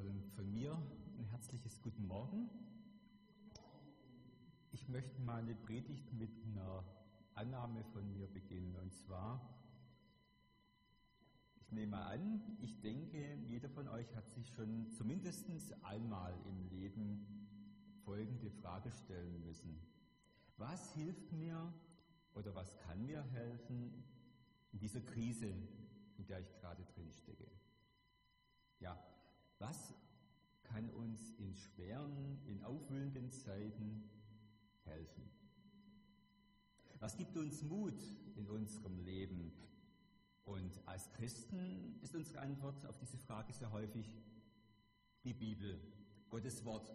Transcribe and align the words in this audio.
Von 0.00 0.50
mir 0.50 0.72
ein 1.18 1.26
herzliches 1.26 1.82
Guten 1.82 2.06
Morgen. 2.06 2.48
Ich 4.70 4.88
möchte 4.88 5.20
meine 5.20 5.54
Predigt 5.54 6.10
mit 6.14 6.30
einer 6.42 6.82
Annahme 7.34 7.84
von 7.84 8.10
mir 8.10 8.26
beginnen. 8.26 8.74
Und 8.76 8.94
zwar, 8.94 9.62
ich 11.56 11.70
nehme 11.70 11.98
an, 11.98 12.40
ich 12.62 12.80
denke, 12.80 13.34
jeder 13.46 13.68
von 13.68 13.88
euch 13.88 14.16
hat 14.16 14.26
sich 14.30 14.48
schon 14.48 14.90
zumindest 14.90 15.50
einmal 15.84 16.34
im 16.46 16.64
Leben 16.70 17.46
folgende 18.06 18.50
Frage 18.50 18.90
stellen 18.92 19.38
müssen. 19.44 19.78
Was 20.56 20.94
hilft 20.94 21.30
mir 21.30 21.74
oder 22.32 22.54
was 22.54 22.74
kann 22.78 23.04
mir 23.04 23.22
helfen 23.32 24.02
in 24.72 24.78
dieser 24.78 25.02
Krise, 25.02 25.52
in 26.16 26.26
der 26.26 26.40
ich 26.40 26.56
gerade 26.56 26.86
drin 26.94 27.12
stecke? 27.12 27.50
Ja, 28.78 28.98
was 29.60 29.94
kann 30.64 30.90
uns 30.90 31.30
in 31.38 31.54
schweren, 31.54 32.38
in 32.46 32.62
aufwühlenden 32.64 33.30
Zeiten 33.30 34.10
helfen? 34.84 35.30
Was 36.98 37.16
gibt 37.16 37.36
uns 37.36 37.62
Mut 37.62 38.00
in 38.36 38.48
unserem 38.48 38.98
Leben? 38.98 39.52
Und 40.44 40.80
als 40.86 41.12
Christen 41.12 41.98
ist 42.02 42.14
unsere 42.14 42.40
Antwort 42.40 42.84
auf 42.86 42.98
diese 42.98 43.18
Frage 43.18 43.52
sehr 43.52 43.70
häufig 43.70 44.06
die 45.24 45.34
Bibel, 45.34 45.80
Gottes 46.28 46.64
Wort. 46.64 46.90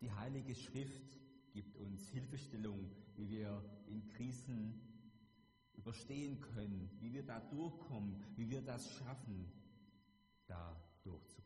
Die 0.00 0.10
Heilige 0.12 0.54
Schrift 0.54 1.18
gibt 1.52 1.76
uns 1.76 2.08
Hilfestellung, 2.08 2.90
wie 3.16 3.28
wir 3.28 3.62
in 3.86 4.06
Krisen 4.08 4.80
überstehen 5.74 6.40
können, 6.40 6.90
wie 7.00 7.12
wir 7.12 7.24
da 7.24 7.40
durchkommen, 7.40 8.22
wie 8.36 8.48
wir 8.48 8.62
das 8.62 8.88
schaffen, 8.90 9.50
da 10.46 10.76
durchzukommen. 11.02 11.39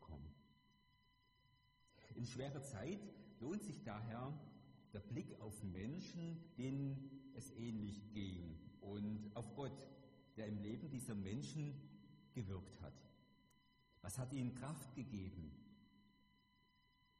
In 2.15 2.25
schwerer 2.25 2.63
Zeit 2.63 2.99
lohnt 3.39 3.63
sich 3.63 3.83
daher 3.83 4.33
der 4.93 5.01
Blick 5.01 5.39
auf 5.41 5.61
Menschen, 5.63 6.39
denen 6.57 7.31
es 7.35 7.51
ähnlich 7.51 8.01
ging 8.13 8.57
und 8.79 9.29
auf 9.35 9.53
Gott, 9.55 9.87
der 10.37 10.47
im 10.47 10.57
Leben 10.59 10.89
dieser 10.89 11.15
Menschen 11.15 11.73
gewirkt 12.33 12.81
hat. 12.81 12.93
Was 14.01 14.17
hat 14.17 14.31
ihnen 14.33 14.55
Kraft 14.55 14.95
gegeben? 14.95 15.51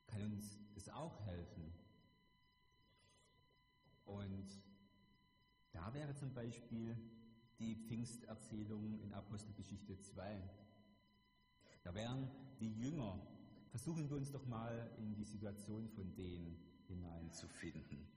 Kann 0.07 0.21
uns 0.21 0.59
das 0.73 0.87
auch 0.89 1.19
helfen? 1.25 1.73
Und 4.05 4.47
da 5.71 5.93
wäre 5.93 6.15
zum 6.15 6.33
Beispiel 6.33 6.95
die 7.59 7.75
Pfingsterzählung 7.75 8.99
in 8.99 9.13
Apostelgeschichte 9.13 9.99
2. 9.99 10.41
Da 11.83 11.93
wären 11.93 12.29
die 12.59 12.73
Jünger, 12.73 13.19
versuchen 13.75 14.09
wir 14.09 14.15
uns 14.15 14.31
doch 14.31 14.45
mal 14.45 14.89
in 14.99 15.13
die 15.15 15.25
Situation 15.25 15.89
von 15.89 16.15
denen 16.15 16.57
hineinzufinden. 16.87 18.07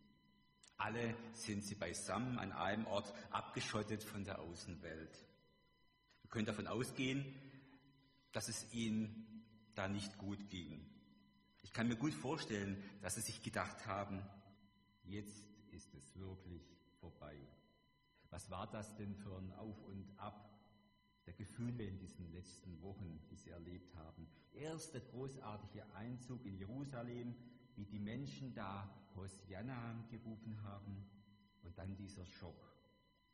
Alle 0.77 1.17
sind 1.33 1.65
sie 1.65 1.75
beisammen 1.75 2.39
an 2.39 2.53
einem 2.53 2.87
Ort, 2.87 3.13
abgeschottet 3.33 4.05
von 4.05 4.23
der 4.23 4.39
Außenwelt. 4.39 5.27
Wir 6.23 6.31
können 6.31 6.47
davon 6.47 6.69
ausgehen, 6.69 7.25
dass 8.31 8.49
es 8.49 8.73
ihnen 8.73 9.43
da 9.75 9.89
nicht 9.89 10.17
gut 10.19 10.49
ging. 10.49 10.87
Ich 11.63 11.73
kann 11.73 11.89
mir 11.89 11.97
gut 11.97 12.15
vorstellen, 12.15 12.81
dass 13.03 13.17
sie 13.17 13.23
sich 13.23 13.43
gedacht 13.43 13.85
haben, 13.89 14.23
jetzt 15.03 15.45
ist 15.73 15.93
es 15.93 16.17
wirklich 16.21 16.63
vorbei. 17.01 17.37
Was 18.31 18.49
war 18.49 18.69
das 18.69 18.95
denn 18.95 19.17
für 19.17 19.37
ein 19.37 19.53
Auf 19.55 19.83
und 19.87 20.07
Ab 20.19 20.48
der 21.29 21.35
Gefühle 21.35 21.85
in 21.85 21.99
diesen 21.99 22.33
letzten 22.33 22.81
Wochen, 22.81 23.21
die 23.31 23.37
sie 23.37 23.51
erlebt 23.51 23.95
haben. 23.97 24.27
Erst 24.55 24.95
der 24.95 25.03
großartige 25.03 25.85
Einzug 25.95 26.43
in 26.47 26.57
Jerusalem, 26.57 27.35
wie 27.77 27.85
die 27.85 27.99
Menschen 27.99 28.55
da 28.55 28.89
Hosianna 29.15 30.07
gerufen 30.11 30.63
haben 30.63 31.05
und 31.61 31.77
dann 31.77 31.95
dieser 31.99 32.25
Schock. 32.25 32.73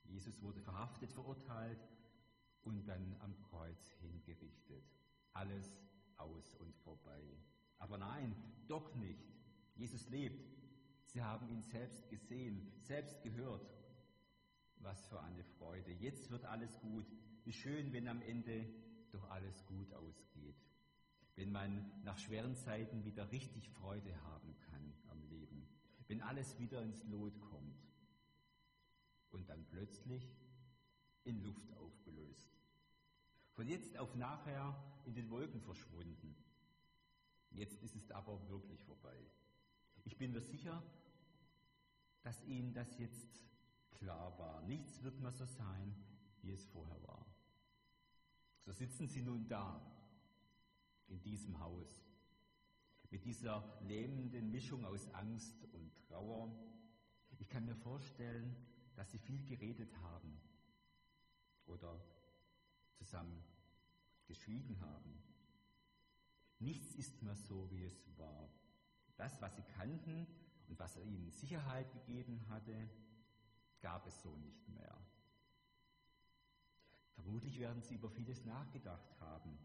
Jesus 0.03 0.43
wurde 0.43 0.60
verhaftet, 0.60 1.12
verurteilt 1.12 1.88
und 2.65 2.84
dann 2.84 3.15
am 3.21 3.41
Kreuz 3.43 3.93
hingerichtet. 4.00 4.84
Alles 5.32 5.81
aus 6.16 6.56
und 6.56 6.75
vorbei. 6.78 7.22
Aber 7.78 7.97
nein, 7.97 8.34
doch 8.66 8.93
nicht. 8.97 9.22
Jesus 9.76 10.09
lebt. 10.09 10.53
Sie 11.05 11.22
haben 11.22 11.49
ihn 11.49 11.62
selbst 11.62 12.09
gesehen, 12.09 12.72
selbst 12.81 13.22
gehört. 13.22 13.72
Was 14.78 15.06
für 15.06 15.21
eine 15.21 15.44
Freude. 15.44 15.93
Jetzt 15.93 16.28
wird 16.32 16.44
alles 16.44 16.76
gut. 16.81 17.06
Wie 17.44 17.53
schön, 17.53 17.93
wenn 17.93 18.09
am 18.09 18.22
Ende 18.22 18.66
doch 19.10 19.31
alles 19.31 19.66
gut 19.66 19.93
ausgeht. 19.93 20.56
Wenn 21.37 21.53
man 21.53 21.91
nach 22.03 22.16
schweren 22.16 22.56
Zeiten 22.56 23.05
wieder 23.05 23.31
richtig 23.31 23.69
Freude 23.69 24.21
haben 24.22 24.56
kann 24.60 24.94
am 25.09 25.22
Leben. 25.25 25.69
Wenn 26.09 26.22
alles 26.22 26.59
wieder 26.59 26.82
ins 26.82 27.05
Lot 27.05 27.38
kommt. 27.41 27.84
Und 29.31 29.49
dann 29.50 29.66
plötzlich 29.66 30.34
in 31.25 31.43
Luft 31.43 31.72
aufgelöst. 31.77 32.50
Von 33.53 33.69
jetzt 33.69 33.97
auf 33.99 34.15
nachher 34.15 34.75
in 35.05 35.15
den 35.15 35.28
Wolken 35.28 35.61
verschwunden. 35.61 36.34
Jetzt 37.50 37.82
ist 37.82 37.94
es 37.94 38.11
aber 38.11 38.49
wirklich 38.49 38.82
vorbei. 38.84 39.16
Ich 40.05 40.16
bin 40.16 40.32
mir 40.32 40.41
sicher, 40.41 40.82
dass 42.22 42.43
Ihnen 42.44 42.72
das 42.72 42.99
jetzt 42.99 43.44
klar 43.91 44.38
war. 44.38 44.62
Nichts 44.62 45.03
wird 45.03 45.21
mehr 45.21 45.32
so 45.32 45.44
sein, 45.47 45.94
wie 46.43 46.53
es 46.53 46.65
vorher 46.66 47.00
war. 47.03 47.34
So 48.64 48.72
sitzen 48.72 49.06
sie 49.06 49.20
nun 49.20 49.47
da, 49.47 49.80
in 51.08 51.20
diesem 51.22 51.58
Haus, 51.60 52.02
mit 53.10 53.25
dieser 53.25 53.78
lähmenden 53.82 54.50
Mischung 54.50 54.84
aus 54.86 55.06
Angst 55.12 55.64
und 55.72 55.94
Trauer. 56.08 56.50
Ich 57.38 57.48
kann 57.48 57.66
mir 57.66 57.76
vorstellen, 57.76 58.56
dass 58.97 59.10
sie 59.10 59.19
viel 59.19 59.44
geredet 59.44 59.94
haben 59.98 60.41
oder 61.66 62.00
zusammen 62.94 63.44
geschwiegen 64.26 64.81
haben. 64.81 65.22
Nichts 66.58 66.94
ist 66.94 67.22
mehr 67.22 67.36
so, 67.36 67.70
wie 67.70 67.84
es 67.84 68.19
war. 68.19 68.48
Das, 69.16 69.41
was 69.42 69.54
sie 69.56 69.64
kannten 69.76 70.26
und 70.69 70.78
was 70.78 70.96
ihnen 70.96 71.31
Sicherheit 71.31 71.92
gegeben 71.92 72.48
hatte, 72.48 72.88
gab 73.81 74.06
es 74.06 74.22
so 74.22 74.34
nicht 74.36 74.66
mehr. 74.69 74.96
Vermutlich 77.14 77.58
werden 77.58 77.82
sie 77.82 77.94
über 77.94 78.10
vieles 78.10 78.44
nachgedacht 78.44 79.20
haben. 79.20 79.58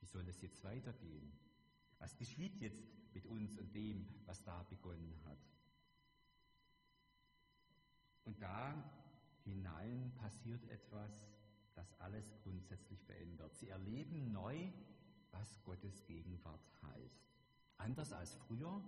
Wie 0.00 0.06
soll 0.06 0.26
es 0.28 0.40
jetzt 0.40 0.62
weitergehen? 0.64 1.32
Was 1.98 2.16
geschieht 2.16 2.60
jetzt 2.60 2.82
mit 3.14 3.26
uns 3.26 3.58
und 3.58 3.74
dem, 3.74 4.08
was 4.26 4.42
da 4.42 4.62
begonnen 4.64 5.14
hat? 5.24 5.38
Und 8.24 8.40
da 8.40 8.74
hinein 9.44 10.12
passiert 10.16 10.64
etwas, 10.68 11.12
das 11.74 11.92
alles 12.00 12.32
grundsätzlich 12.42 13.02
verändert. 13.04 13.54
Sie 13.56 13.68
erleben 13.68 14.32
neu, 14.32 14.70
was 15.30 15.62
Gottes 15.64 16.04
Gegenwart 16.06 16.68
heißt. 16.82 17.22
Anders 17.78 18.12
als 18.12 18.34
früher, 18.34 18.82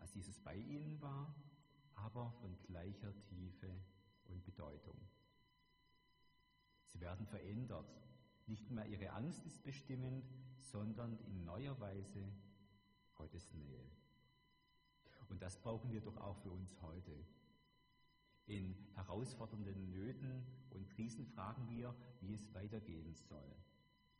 als 0.00 0.14
Jesus 0.14 0.40
bei 0.40 0.56
ihnen 0.56 1.00
war, 1.00 1.34
aber 1.94 2.32
von 2.40 2.56
gleicher 2.62 3.12
Tiefe 3.22 3.70
und 4.24 4.44
Bedeutung. 4.44 4.96
Sie 6.92 7.00
werden 7.00 7.26
verändert. 7.26 7.86
Nicht 8.46 8.70
mehr 8.70 8.86
ihre 8.86 9.10
Angst 9.10 9.44
ist 9.46 9.62
bestimmend, 9.62 10.24
sondern 10.58 11.18
in 11.26 11.44
neuer 11.44 11.78
Weise 11.80 12.32
Gottes 13.14 13.52
Nähe. 13.52 13.84
Und 15.28 15.40
das 15.42 15.60
brauchen 15.60 15.92
wir 15.92 16.00
doch 16.00 16.16
auch 16.16 16.36
für 16.38 16.50
uns 16.50 16.80
heute. 16.82 17.24
In 18.46 18.74
herausfordernden 18.94 19.90
Nöten 19.90 20.44
und 20.70 20.88
Krisen 20.90 21.24
fragen 21.26 21.68
wir, 21.70 21.94
wie 22.20 22.34
es 22.34 22.52
weitergehen 22.52 23.14
soll. 23.14 23.54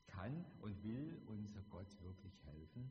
Kann 0.07 0.45
und 0.61 0.83
will 0.85 1.21
unser 1.27 1.63
Gott 1.63 2.01
wirklich 2.01 2.45
helfen? 2.45 2.91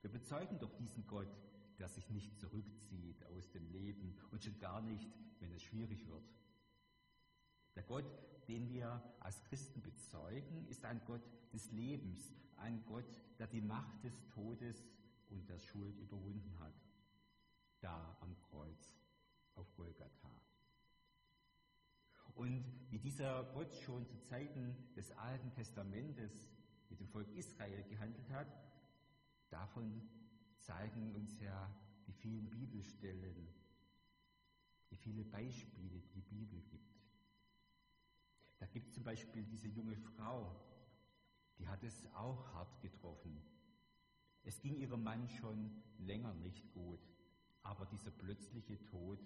Wir 0.00 0.10
bezeugen 0.10 0.58
doch 0.60 0.72
diesen 0.76 1.06
Gott, 1.08 1.34
der 1.78 1.88
sich 1.88 2.08
nicht 2.10 2.38
zurückzieht 2.38 3.24
aus 3.26 3.50
dem 3.50 3.68
Leben 3.70 4.16
und 4.30 4.42
schon 4.42 4.58
gar 4.60 4.80
nicht, 4.80 5.10
wenn 5.40 5.52
es 5.52 5.62
schwierig 5.62 6.06
wird. 6.06 6.24
Der 7.74 7.82
Gott, 7.82 8.04
den 8.48 8.68
wir 8.68 9.02
als 9.20 9.42
Christen 9.44 9.82
bezeugen, 9.82 10.66
ist 10.68 10.84
ein 10.84 11.00
Gott 11.06 11.22
des 11.52 11.70
Lebens, 11.72 12.32
ein 12.56 12.84
Gott, 12.86 13.20
der 13.38 13.46
die 13.46 13.60
Macht 13.60 14.04
des 14.04 14.26
Todes 14.28 14.86
und 15.28 15.48
der 15.48 15.58
Schuld 15.58 15.98
überwunden 15.98 16.58
hat. 16.60 16.74
Da 17.80 18.16
am 18.20 18.36
Kreuz 18.40 18.96
auf 19.54 19.74
Golgatha. 19.74 20.30
Und 22.34 22.64
wie 22.90 22.98
dieser 22.98 23.44
Gott 23.54 23.74
schon 23.76 24.06
zu 24.06 24.18
Zeiten 24.20 24.76
des 24.94 25.10
Alten 25.12 25.50
Testamentes 25.52 26.32
mit 26.90 27.00
dem 27.00 27.08
Volk 27.08 27.30
Israel 27.34 27.82
gehandelt 27.84 28.30
hat, 28.30 28.46
davon 29.48 30.02
zeigen 30.58 31.14
uns 31.14 31.40
ja 31.40 31.74
die 32.06 32.12
vielen 32.12 32.50
Bibelstellen, 32.50 33.48
die 34.90 34.96
viele 34.96 35.24
Beispiele, 35.24 36.00
die 36.00 36.10
die 36.10 36.20
Bibel 36.20 36.60
gibt. 36.70 36.95
Da 38.58 38.66
gibt 38.66 38.88
es 38.88 38.94
zum 38.94 39.04
Beispiel 39.04 39.44
diese 39.44 39.68
junge 39.68 39.96
Frau, 39.96 40.54
die 41.58 41.68
hat 41.68 41.82
es 41.82 42.06
auch 42.14 42.46
hart 42.54 42.80
getroffen. 42.80 43.42
Es 44.42 44.60
ging 44.60 44.76
ihrem 44.76 45.02
Mann 45.02 45.28
schon 45.28 45.82
länger 45.98 46.34
nicht 46.34 46.72
gut, 46.72 47.00
aber 47.62 47.86
dieser 47.86 48.10
plötzliche 48.10 48.82
Tod 48.84 49.18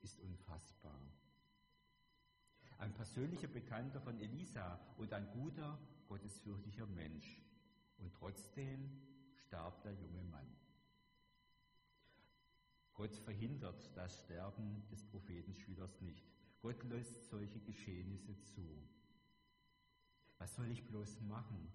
ist 0.00 0.18
unfassbar. 0.20 0.98
Ein 2.78 2.92
persönlicher 2.92 3.48
Bekannter 3.48 4.00
von 4.00 4.18
Elisa 4.20 4.78
und 4.98 5.12
ein 5.12 5.30
guter, 5.30 5.78
gottesfürchtiger 6.08 6.86
Mensch. 6.86 7.42
Und 7.98 8.12
trotzdem 8.14 8.90
starb 9.34 9.82
der 9.82 9.94
junge 9.94 10.22
Mann. 10.22 10.46
Gott 12.94 13.16
verhindert 13.16 13.94
das 13.94 14.20
Sterben 14.20 14.86
des 14.90 15.02
Prophetenschülers 15.04 16.00
nicht. 16.00 16.26
Gott 16.66 16.82
lässt 16.82 17.30
solche 17.30 17.60
Geschehnisse 17.60 18.36
zu. 18.42 18.60
Was 20.38 20.56
soll 20.56 20.68
ich 20.68 20.84
bloß 20.84 21.20
machen? 21.20 21.70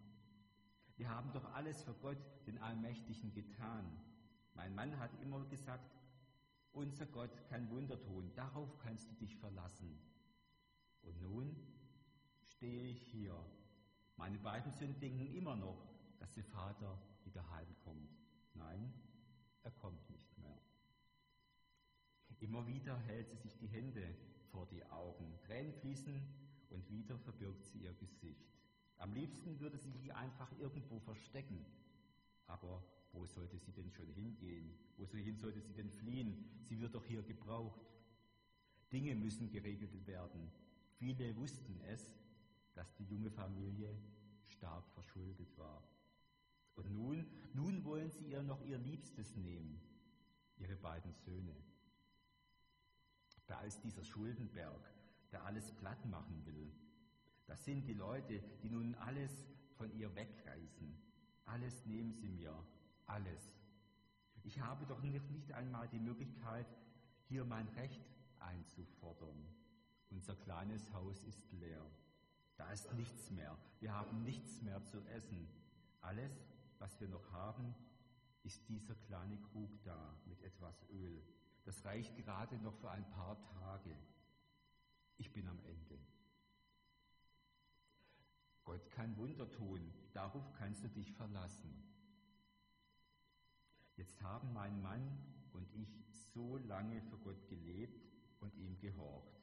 Wir 0.97 1.09
haben 1.09 1.31
doch 1.31 1.45
alles 1.53 1.81
für 1.81 1.93
Gott, 1.93 2.17
den 2.45 2.57
Allmächtigen, 2.57 3.31
getan. 3.31 3.85
Mein 4.53 4.75
Mann 4.75 4.99
hat 4.99 5.11
immer 5.21 5.45
gesagt, 5.45 5.95
unser 6.73 7.05
Gott 7.05 7.31
kann 7.47 7.69
Wunder 7.69 8.01
tun, 8.01 8.33
darauf 8.35 8.77
kannst 8.79 9.09
du 9.09 9.15
dich 9.15 9.37
verlassen. 9.37 9.97
Und 11.03 11.21
nun 11.21 11.55
stehe 12.41 12.89
ich 12.89 13.01
hier. 13.01 13.41
Meine 14.17 14.39
beiden 14.39 14.73
Söhne 14.73 14.95
denken 14.95 15.33
immer 15.33 15.55
noch, 15.55 15.87
dass 16.19 16.35
ihr 16.35 16.43
Vater 16.43 17.01
wieder 17.23 17.49
heimkommt. 17.51 18.11
Nein, 18.55 18.93
er 19.63 19.71
kommt 19.71 20.09
nicht 20.09 20.37
mehr. 20.37 20.59
Immer 22.41 22.67
wieder 22.67 22.97
hält 22.97 23.29
sie 23.29 23.37
sich 23.37 23.55
die 23.55 23.67
Hände 23.67 24.17
vor 24.51 24.67
die 24.67 24.83
Augen. 24.85 25.39
Tränen 25.45 25.73
fließen 25.73 26.21
und 26.69 26.89
wieder 26.89 27.17
verbirgt 27.17 27.65
sie 27.65 27.79
ihr 27.79 27.93
Gesicht. 27.93 28.51
Am 28.97 29.13
liebsten 29.13 29.59
würde 29.59 29.77
sie 29.77 29.91
sich 29.91 30.13
einfach 30.13 30.51
irgendwo 30.59 30.99
verstecken. 30.99 31.65
Aber 32.47 32.83
wo 33.13 33.25
sollte 33.25 33.57
sie 33.57 33.71
denn 33.71 33.91
schon 33.91 34.09
hingehen? 34.09 34.77
Wohin 34.97 35.37
sollte 35.37 35.61
sie 35.61 35.73
denn 35.73 35.89
fliehen? 35.89 36.45
Sie 36.63 36.79
wird 36.79 36.93
doch 36.95 37.05
hier 37.05 37.23
gebraucht. 37.23 37.81
Dinge 38.91 39.15
müssen 39.15 39.49
geregelt 39.49 40.05
werden. 40.05 40.51
Viele 40.97 41.35
wussten 41.35 41.79
es, 41.87 42.13
dass 42.73 42.93
die 42.95 43.05
junge 43.05 43.31
Familie 43.31 43.95
stark 44.45 44.87
verschuldet 44.91 45.57
war. 45.57 45.83
Und 46.75 46.91
nun, 46.91 47.25
nun 47.53 47.83
wollen 47.83 48.11
sie 48.11 48.27
ihr 48.27 48.43
noch 48.43 48.61
ihr 48.65 48.77
Liebstes 48.77 49.35
nehmen, 49.35 49.81
ihre 50.57 50.75
beiden 50.75 51.13
Söhne. 51.13 51.55
Ist 53.65 53.83
dieser 53.83 54.03
Schuldenberg, 54.03 54.91
der 55.31 55.45
alles 55.45 55.71
platt 55.73 56.03
machen 56.05 56.45
will. 56.45 56.73
Das 57.45 57.63
sind 57.63 57.85
die 57.87 57.93
Leute, 57.93 58.43
die 58.61 58.69
nun 58.69 58.95
alles 58.95 59.31
von 59.77 59.93
ihr 59.93 60.13
wegreißen. 60.13 60.93
Alles 61.45 61.85
nehmen 61.85 62.13
sie 62.13 62.27
mir, 62.27 62.53
alles. 63.05 63.55
Ich 64.43 64.59
habe 64.59 64.85
doch 64.87 65.01
nicht 65.01 65.53
einmal 65.53 65.87
die 65.87 65.99
Möglichkeit, 65.99 66.65
hier 67.29 67.45
mein 67.45 67.67
Recht 67.69 68.01
einzufordern. 68.39 69.45
Unser 70.09 70.35
kleines 70.35 70.91
Haus 70.91 71.23
ist 71.23 71.51
leer. 71.53 71.85
Da 72.57 72.71
ist 72.71 72.91
nichts 72.93 73.29
mehr. 73.31 73.57
Wir 73.79 73.93
haben 73.93 74.23
nichts 74.23 74.61
mehr 74.61 74.83
zu 74.85 74.99
essen. 75.07 75.47
Alles, 76.01 76.31
was 76.79 76.99
wir 76.99 77.07
noch 77.07 77.31
haben, 77.31 77.73
ist 78.43 78.67
dieser 78.67 78.95
kleine 78.95 79.37
Krug 79.37 79.69
da 79.83 80.17
mit 80.25 80.41
etwas 80.41 80.83
Öl. 80.89 81.23
Das 81.63 81.85
reicht 81.85 82.15
gerade 82.15 82.57
noch 82.57 82.75
für 82.75 82.89
ein 82.89 83.09
paar 83.11 83.39
Tage. 83.41 83.95
Ich 85.17 85.31
bin 85.31 85.47
am 85.47 85.59
Ende. 85.63 85.99
Gott 88.63 88.91
kann 88.91 89.17
Wunder 89.17 89.49
tun, 89.51 89.93
darauf 90.13 90.53
kannst 90.53 90.83
du 90.83 90.87
dich 90.87 91.11
verlassen. 91.11 91.71
Jetzt 93.97 94.21
haben 94.21 94.53
mein 94.53 94.81
Mann 94.81 95.17
und 95.53 95.71
ich 95.75 95.89
so 96.33 96.57
lange 96.57 97.01
für 97.01 97.17
Gott 97.17 97.47
gelebt 97.47 98.01
und 98.39 98.55
ihm 98.55 98.77
gehorcht. 98.79 99.41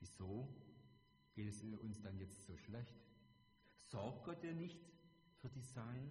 Wieso 0.00 0.48
geht 1.34 1.48
es 1.48 1.62
uns 1.62 2.00
dann 2.02 2.18
jetzt 2.18 2.42
so 2.42 2.56
schlecht? 2.56 2.94
Sorgt 3.80 4.24
Gott 4.24 4.42
denn 4.42 4.58
nicht 4.58 4.78
für 5.40 5.48
die 5.48 5.62
Sein? 5.62 6.10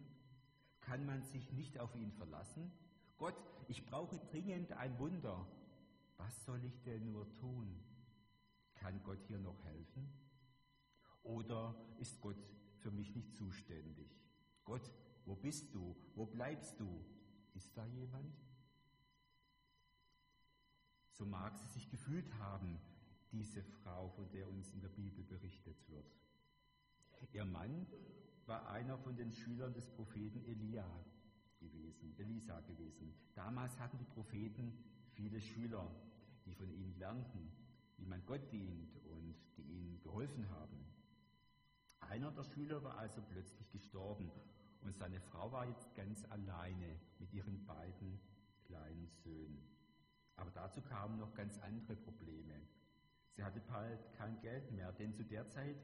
Kann 0.81 1.05
man 1.05 1.23
sich 1.23 1.51
nicht 1.51 1.79
auf 1.79 1.95
ihn 1.95 2.11
verlassen? 2.11 2.71
Gott, 3.17 3.35
ich 3.67 3.85
brauche 3.85 4.17
dringend 4.31 4.71
ein 4.73 4.97
Wunder. 4.99 5.47
Was 6.17 6.45
soll 6.45 6.63
ich 6.65 6.81
denn 6.83 7.11
nur 7.11 7.31
tun? 7.35 7.79
Kann 8.75 9.01
Gott 9.03 9.23
hier 9.27 9.39
noch 9.39 9.63
helfen? 9.65 10.11
Oder 11.23 11.75
ist 11.99 12.19
Gott 12.21 12.37
für 12.79 12.91
mich 12.91 13.15
nicht 13.15 13.33
zuständig? 13.35 14.09
Gott, 14.63 14.91
wo 15.25 15.35
bist 15.35 15.73
du? 15.73 15.95
Wo 16.15 16.25
bleibst 16.25 16.79
du? 16.79 17.05
Ist 17.53 17.75
da 17.77 17.85
jemand? 17.85 18.35
So 21.11 21.25
mag 21.25 21.57
sie 21.57 21.67
sich 21.67 21.89
gefühlt 21.89 22.33
haben, 22.39 22.79
diese 23.31 23.63
Frau, 23.63 24.09
von 24.09 24.29
der 24.31 24.49
uns 24.49 24.71
in 24.73 24.81
der 24.81 24.89
Bibel 24.89 25.23
berichtet 25.23 25.77
wird. 25.87 26.11
Ihr 27.31 27.45
Mann 27.45 27.87
war 28.45 28.69
einer 28.69 28.97
von 28.97 29.15
den 29.15 29.31
Schülern 29.31 29.73
des 29.73 29.87
Propheten 29.87 30.43
Elia 30.45 30.85
gewesen, 31.63 32.13
Elisa 32.17 32.59
gewesen. 32.61 33.13
Damals 33.33 33.77
hatten 33.79 33.97
die 33.97 34.05
Propheten 34.05 34.77
viele 35.13 35.39
Schüler, 35.41 35.89
die 36.45 36.53
von 36.53 36.69
ihm 36.71 36.93
lernten, 36.97 37.51
wie 37.97 38.05
man 38.05 38.25
Gott 38.25 38.51
dient 38.51 38.95
und 39.05 39.35
die 39.57 39.63
ihnen 39.63 39.99
geholfen 40.01 40.49
haben. 40.49 40.85
Einer 41.99 42.31
der 42.31 42.43
Schüler 42.43 42.83
war 42.83 42.97
also 42.97 43.21
plötzlich 43.21 43.71
gestorben 43.71 44.31
und 44.81 44.95
seine 44.97 45.19
Frau 45.21 45.51
war 45.51 45.65
jetzt 45.65 45.95
ganz 45.95 46.25
alleine 46.25 46.99
mit 47.19 47.33
ihren 47.33 47.65
beiden 47.65 48.19
kleinen 48.65 49.07
Söhnen. 49.23 49.63
Aber 50.35 50.51
dazu 50.51 50.81
kamen 50.81 51.17
noch 51.17 51.33
ganz 51.33 51.57
andere 51.59 51.95
Probleme. 51.95 52.53
Sie 53.35 53.43
hatte 53.43 53.61
bald 53.61 54.13
kein 54.13 54.39
Geld 54.41 54.71
mehr, 54.71 54.91
denn 54.91 55.13
zu 55.13 55.23
der 55.23 55.47
Zeit 55.49 55.77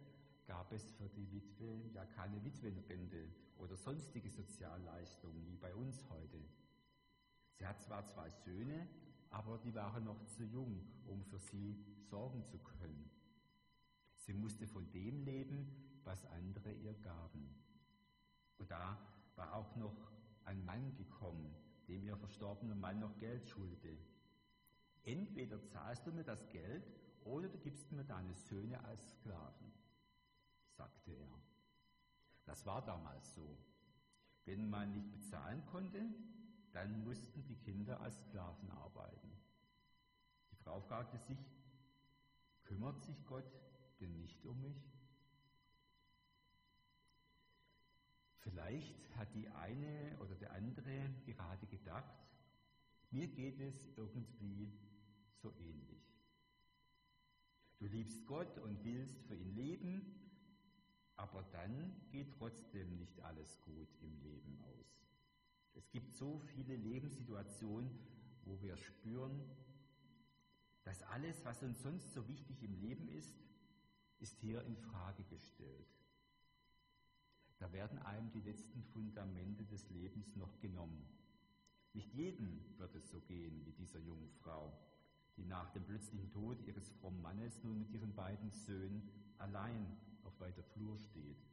gab 0.49 0.71
es 0.71 0.89
für 0.93 1.07
die 1.09 1.31
Witwe 1.31 1.79
ja 1.93 2.03
keine 2.05 2.43
Witwenrente 2.43 3.29
oder 3.59 3.77
sonstige 3.77 4.31
Sozialleistungen 4.31 5.45
wie 5.45 5.57
bei 5.57 5.75
uns 5.75 6.03
heute. 6.09 6.39
Sie 7.51 7.67
hat 7.67 7.79
zwar 7.79 8.07
zwei 8.07 8.31
Söhne, 8.31 8.87
aber 9.29 9.59
die 9.59 9.75
waren 9.75 10.05
noch 10.05 10.25
zu 10.25 10.43
jung, 10.43 10.81
um 11.05 11.23
für 11.23 11.37
sie 11.37 11.77
sorgen 12.09 12.43
zu 12.47 12.57
können. 12.57 13.11
Sie 14.15 14.33
musste 14.33 14.65
von 14.65 14.89
dem 14.91 15.21
leben, 15.21 16.01
was 16.03 16.25
andere 16.25 16.73
ihr 16.73 16.95
gaben. 16.95 17.55
Und 18.57 18.71
da 18.71 18.97
war 19.35 19.53
auch 19.53 19.75
noch 19.75 20.11
ein 20.45 20.65
Mann 20.65 20.95
gekommen, 20.95 21.55
dem 21.87 22.03
ihr 22.03 22.17
verstorbener 22.17 22.75
Mann 22.75 22.99
noch 22.99 23.15
Geld 23.19 23.47
schuldete. 23.47 23.95
Entweder 25.03 25.63
zahlst 25.67 26.07
du 26.07 26.11
mir 26.11 26.23
das 26.23 26.49
Geld 26.49 26.89
oder 27.23 27.49
du 27.49 27.59
gibst 27.59 27.91
mir 27.91 28.03
deine 28.03 28.33
Söhne 28.33 28.83
als 28.85 29.11
Sklaven, 29.11 29.71
sagte 30.79 31.11
er. 31.11 31.39
Das 32.45 32.65
war 32.65 32.81
damals 32.85 33.33
so. 33.35 33.57
Wenn 34.45 34.69
man 34.69 34.93
nicht 34.93 35.11
bezahlen 35.11 35.65
konnte, 35.65 36.01
dann 36.71 37.03
mussten 37.03 37.45
die 37.45 37.57
Kinder 37.57 37.99
als 37.99 38.17
Sklaven 38.21 38.71
arbeiten. 38.71 39.29
Die 40.51 40.55
Frau 40.55 40.79
fragte 40.79 41.19
sich, 41.19 41.37
kümmert 42.63 43.03
sich 43.03 43.25
Gott 43.25 43.51
denn 43.99 44.15
nicht 44.21 44.45
um 44.45 44.61
mich? 44.61 44.81
Vielleicht 48.37 48.97
hat 49.17 49.35
die 49.35 49.49
eine 49.49 50.17
oder 50.19 50.35
der 50.35 50.53
andere 50.53 51.09
gerade 51.25 51.67
gedacht, 51.67 52.15
mir 53.11 53.27
geht 53.27 53.59
es 53.59 53.85
irgendwie 53.97 54.71
so 55.33 55.53
ähnlich. 55.59 56.09
Du 57.79 57.85
liebst 57.87 58.25
Gott 58.25 58.57
und 58.59 58.83
willst 58.85 59.21
für 59.23 59.35
ihn 59.35 59.55
leben, 59.55 60.18
aber 61.19 61.43
dann 61.51 61.93
geht 62.11 62.33
trotzdem 62.37 62.97
nicht 62.97 63.19
alles 63.21 63.59
gut 63.61 63.89
im 64.01 64.17
Leben 64.21 64.57
aus. 64.61 65.05
Es 65.73 65.91
gibt 65.91 66.13
so 66.13 66.39
viele 66.39 66.75
Lebenssituationen, 66.75 67.89
wo 68.45 68.61
wir 68.61 68.77
spüren, 68.77 69.39
dass 70.83 71.03
alles, 71.03 71.43
was 71.43 71.61
uns 71.61 71.81
sonst 71.81 72.13
so 72.13 72.25
wichtig 72.27 72.63
im 72.63 72.73
Leben 72.73 73.09
ist, 73.09 73.35
ist 74.19 74.39
hier 74.39 74.63
in 74.63 74.77
Frage 74.77 75.23
gestellt. 75.25 75.87
Da 77.57 77.71
werden 77.73 77.99
einem 77.99 78.31
die 78.31 78.41
letzten 78.41 78.81
Fundamente 78.83 79.65
des 79.65 79.89
Lebens 79.89 80.35
noch 80.37 80.57
genommen. 80.61 81.05
Nicht 81.93 82.13
jedem 82.13 82.63
wird 82.77 82.95
es 82.95 83.09
so 83.09 83.19
gehen 83.19 83.65
wie 83.65 83.73
dieser 83.73 83.99
jungen 83.99 84.29
Frau 84.29 84.73
die 85.39 85.45
nach 85.45 85.69
dem 85.71 85.85
plötzlichen 85.85 86.29
Tod 86.31 86.61
ihres 86.67 86.91
frommen 86.99 87.21
Mannes 87.21 87.63
nun 87.63 87.79
mit 87.79 87.89
ihren 87.91 88.13
beiden 88.13 88.51
Söhnen 88.51 89.09
allein 89.37 89.97
auf 90.29 90.39
weiter 90.39 90.63
Flur 90.63 90.97
steht 90.99 91.43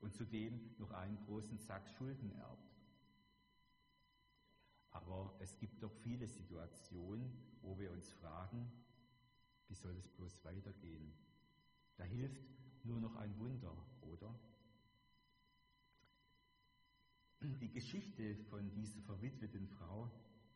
und 0.00 0.14
zudem 0.14 0.74
noch 0.78 0.92
einen 0.92 1.18
großen 1.24 1.58
Sack 1.58 1.88
Schulden 1.90 2.30
erbt. 2.30 2.76
Aber 4.90 5.36
es 5.40 5.58
gibt 5.58 5.82
doch 5.82 5.92
viele 5.92 6.28
Situationen, 6.28 7.30
wo 7.62 7.78
wir 7.78 7.90
uns 7.90 8.08
fragen, 8.12 8.70
wie 9.66 9.74
soll 9.74 9.96
es 9.96 10.08
bloß 10.08 10.44
weitergehen? 10.44 11.12
Da 11.96 12.04
hilft 12.04 12.44
nur 12.84 13.00
noch 13.00 13.16
ein 13.16 13.36
Wunder, 13.38 13.76
oder? 14.02 14.32
Die 17.40 17.72
Geschichte 17.72 18.36
von 18.50 18.72
dieser 18.72 19.00
verwitweten 19.02 19.66
Frau 19.66 20.10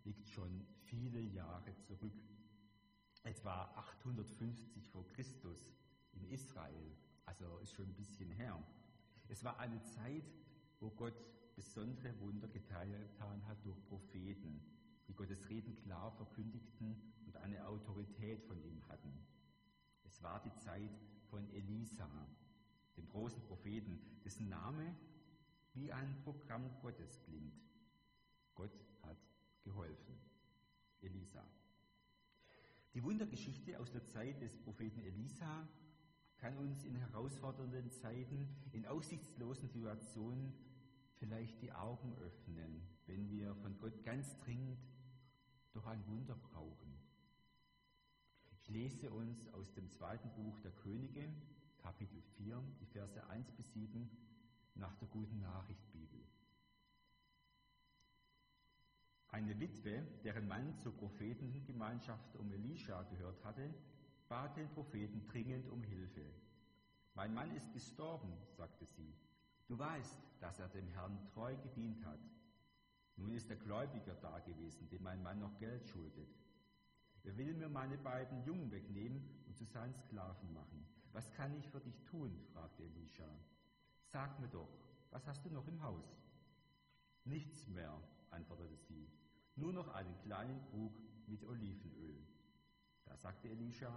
liegt 0.04 0.28
schon 0.28 0.66
viele 0.84 1.20
Jahre 1.20 1.76
zurück. 1.80 2.22
Etwa 3.24 3.64
850 3.74 4.88
vor 4.88 5.06
Christus 5.08 5.76
in 6.12 6.24
Israel, 6.30 6.96
also 7.26 7.58
ist 7.58 7.72
schon 7.72 7.86
ein 7.86 7.94
bisschen 7.94 8.30
her. 8.30 8.62
Es 9.28 9.44
war 9.44 9.58
eine 9.58 9.82
Zeit, 9.82 10.24
wo 10.80 10.90
Gott 10.90 11.14
besondere 11.54 12.18
Wunder 12.20 12.48
getan 12.48 13.46
hat 13.46 13.64
durch 13.64 13.84
Propheten, 13.86 14.60
die 15.08 15.14
Gottes 15.14 15.48
Reden 15.48 15.76
klar 15.76 16.10
verkündigten 16.12 16.96
und 17.26 17.36
eine 17.36 17.66
Autorität 17.66 18.42
von 18.44 18.62
ihm 18.62 18.86
hatten. 18.88 19.12
Es 20.04 20.22
war 20.22 20.40
die 20.42 20.54
Zeit 20.56 20.90
von 21.28 21.48
Elisa, 21.50 22.08
dem 22.96 23.08
großen 23.08 23.42
Propheten, 23.44 24.00
dessen 24.24 24.48
Name 24.48 24.94
wie 25.74 25.92
ein 25.92 26.20
Programm 26.22 26.70
Gottes 26.80 27.20
klingt. 27.22 27.60
Gott 28.54 28.78
hat 29.02 29.18
geholfen. 29.62 30.18
Elisa. 31.02 31.44
Die 32.94 33.02
Wundergeschichte 33.02 33.78
aus 33.78 33.90
der 33.90 34.04
Zeit 34.04 34.40
des 34.42 34.56
Propheten 34.58 35.00
Elisa 35.00 35.68
kann 36.40 36.56
uns 36.56 36.84
in 36.84 36.96
herausfordernden 36.96 37.90
Zeiten, 37.90 38.48
in 38.72 38.86
aussichtslosen 38.86 39.68
Situationen 39.68 40.54
vielleicht 41.18 41.60
die 41.60 41.72
Augen 41.72 42.16
öffnen, 42.16 42.80
wenn 43.06 43.28
wir 43.28 43.54
von 43.56 43.78
Gott 43.78 44.02
ganz 44.04 44.34
dringend 44.38 44.80
doch 45.72 45.86
ein 45.86 46.06
Wunder 46.06 46.34
brauchen. 46.34 46.94
Ich 48.52 48.68
lese 48.70 49.10
uns 49.10 49.52
aus 49.52 49.70
dem 49.74 49.90
zweiten 49.90 50.30
Buch 50.30 50.58
der 50.60 50.72
Könige, 50.72 51.28
Kapitel 51.76 52.22
4, 52.38 52.62
die 52.80 52.86
Verse 52.86 53.26
1 53.28 53.52
bis 53.52 53.70
7 53.74 54.10
nach 54.76 54.96
der 54.96 55.08
Guten 55.08 55.40
Nachricht 55.40 55.92
Bibel. 55.92 56.20
Eine 59.28 59.60
Witwe, 59.60 60.06
deren 60.24 60.48
Mann 60.48 60.74
zur 60.78 60.96
Prophetengemeinschaft 60.96 62.34
um 62.36 62.50
Elisha 62.50 63.02
gehört 63.02 63.44
hatte, 63.44 63.74
bat 64.30 64.56
den 64.56 64.70
Propheten 64.70 65.26
dringend 65.26 65.68
um 65.68 65.82
Hilfe. 65.82 66.24
Mein 67.14 67.34
Mann 67.34 67.50
ist 67.50 67.72
gestorben, 67.72 68.32
sagte 68.56 68.86
sie. 68.86 69.12
Du 69.66 69.76
weißt, 69.76 70.16
dass 70.38 70.60
er 70.60 70.68
dem 70.68 70.86
Herrn 70.86 71.18
treu 71.34 71.56
gedient 71.56 72.04
hat. 72.04 72.20
Nun 73.16 73.32
ist 73.32 73.50
der 73.50 73.56
Gläubiger 73.56 74.14
da 74.14 74.38
gewesen, 74.38 74.88
dem 74.88 75.02
mein 75.02 75.20
Mann 75.22 75.40
noch 75.40 75.58
Geld 75.58 75.84
schuldet. 75.88 76.28
Er 77.24 77.36
will 77.36 77.54
mir 77.54 77.68
meine 77.68 77.98
beiden 77.98 78.44
Jungen 78.44 78.70
wegnehmen 78.70 79.28
und 79.48 79.56
zu 79.56 79.64
seinen 79.64 79.94
Sklaven 79.94 80.52
machen. 80.52 80.86
Was 81.12 81.32
kann 81.32 81.52
ich 81.58 81.68
für 81.68 81.80
dich 81.80 82.00
tun? 82.04 82.32
fragte 82.52 82.84
Elisha. 82.84 83.28
Sag 84.04 84.38
mir 84.38 84.48
doch, 84.48 84.70
was 85.10 85.26
hast 85.26 85.44
du 85.44 85.50
noch 85.50 85.66
im 85.66 85.82
Haus? 85.82 86.22
Nichts 87.24 87.66
mehr, 87.66 88.00
antwortete 88.30 88.76
sie, 88.76 89.10
nur 89.56 89.72
noch 89.72 89.88
einen 89.88 90.16
kleinen 90.20 90.62
Krug 90.70 90.96
mit 91.26 91.42
Olivenöl. 91.44 92.24
Da 93.10 93.16
sagte 93.16 93.48
Elisha, 93.48 93.92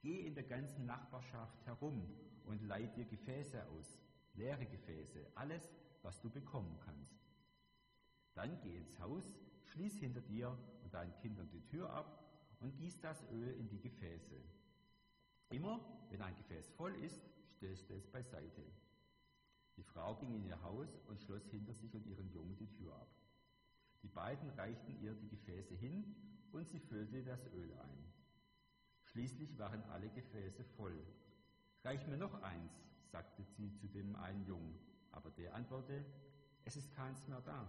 geh 0.00 0.26
in 0.26 0.34
der 0.34 0.42
ganzen 0.42 0.84
Nachbarschaft 0.84 1.64
herum 1.64 2.04
und 2.44 2.60
leih 2.62 2.86
dir 2.88 3.04
Gefäße 3.04 3.64
aus, 3.68 4.00
leere 4.34 4.66
Gefäße, 4.66 5.30
alles, 5.36 5.72
was 6.02 6.20
du 6.20 6.28
bekommen 6.28 6.76
kannst. 6.84 7.24
Dann 8.34 8.60
geh 8.62 8.76
ins 8.76 8.98
Haus, 8.98 9.38
schließ 9.66 10.00
hinter 10.00 10.20
dir 10.22 10.58
und 10.82 10.92
deinen 10.92 11.14
Kindern 11.18 11.48
die 11.50 11.64
Tür 11.66 11.88
ab 11.90 12.20
und 12.58 12.76
gieß 12.76 13.00
das 13.00 13.22
Öl 13.30 13.54
in 13.54 13.68
die 13.68 13.80
Gefäße. 13.80 14.34
Immer, 15.50 15.80
wenn 16.10 16.20
ein 16.20 16.36
Gefäß 16.36 16.70
voll 16.70 16.96
ist, 16.96 17.22
stellst 17.54 17.88
du 17.88 17.94
es 17.94 18.08
beiseite. 18.08 18.64
Die 19.76 19.84
Frau 19.84 20.16
ging 20.16 20.34
in 20.34 20.44
ihr 20.44 20.60
Haus 20.62 20.98
und 21.06 21.20
schloss 21.20 21.46
hinter 21.50 21.74
sich 21.74 21.94
und 21.94 22.04
ihren 22.06 22.28
Jungen 22.32 22.56
die 22.56 22.72
Tür 22.72 22.92
ab. 22.96 23.08
Die 24.02 24.08
beiden 24.08 24.50
reichten 24.50 25.00
ihr 25.00 25.14
die 25.14 25.28
Gefäße 25.28 25.76
hin 25.76 26.16
und 26.56 26.66
sie 26.66 26.80
füllte 26.80 27.22
das 27.22 27.46
Öl 27.52 27.70
ein. 27.74 28.12
Schließlich 29.04 29.58
waren 29.58 29.82
alle 29.90 30.08
Gefäße 30.08 30.64
voll. 30.64 30.98
Reich 31.84 32.06
mir 32.06 32.16
noch 32.16 32.42
eins, 32.42 32.72
sagte 33.12 33.44
sie 33.44 33.74
zu 33.74 33.86
dem 33.88 34.16
einen 34.16 34.44
Jungen, 34.46 34.78
aber 35.12 35.30
der 35.30 35.54
antwortete, 35.54 36.04
es 36.64 36.76
ist 36.76 36.92
keins 36.94 37.28
mehr 37.28 37.42
da. 37.42 37.68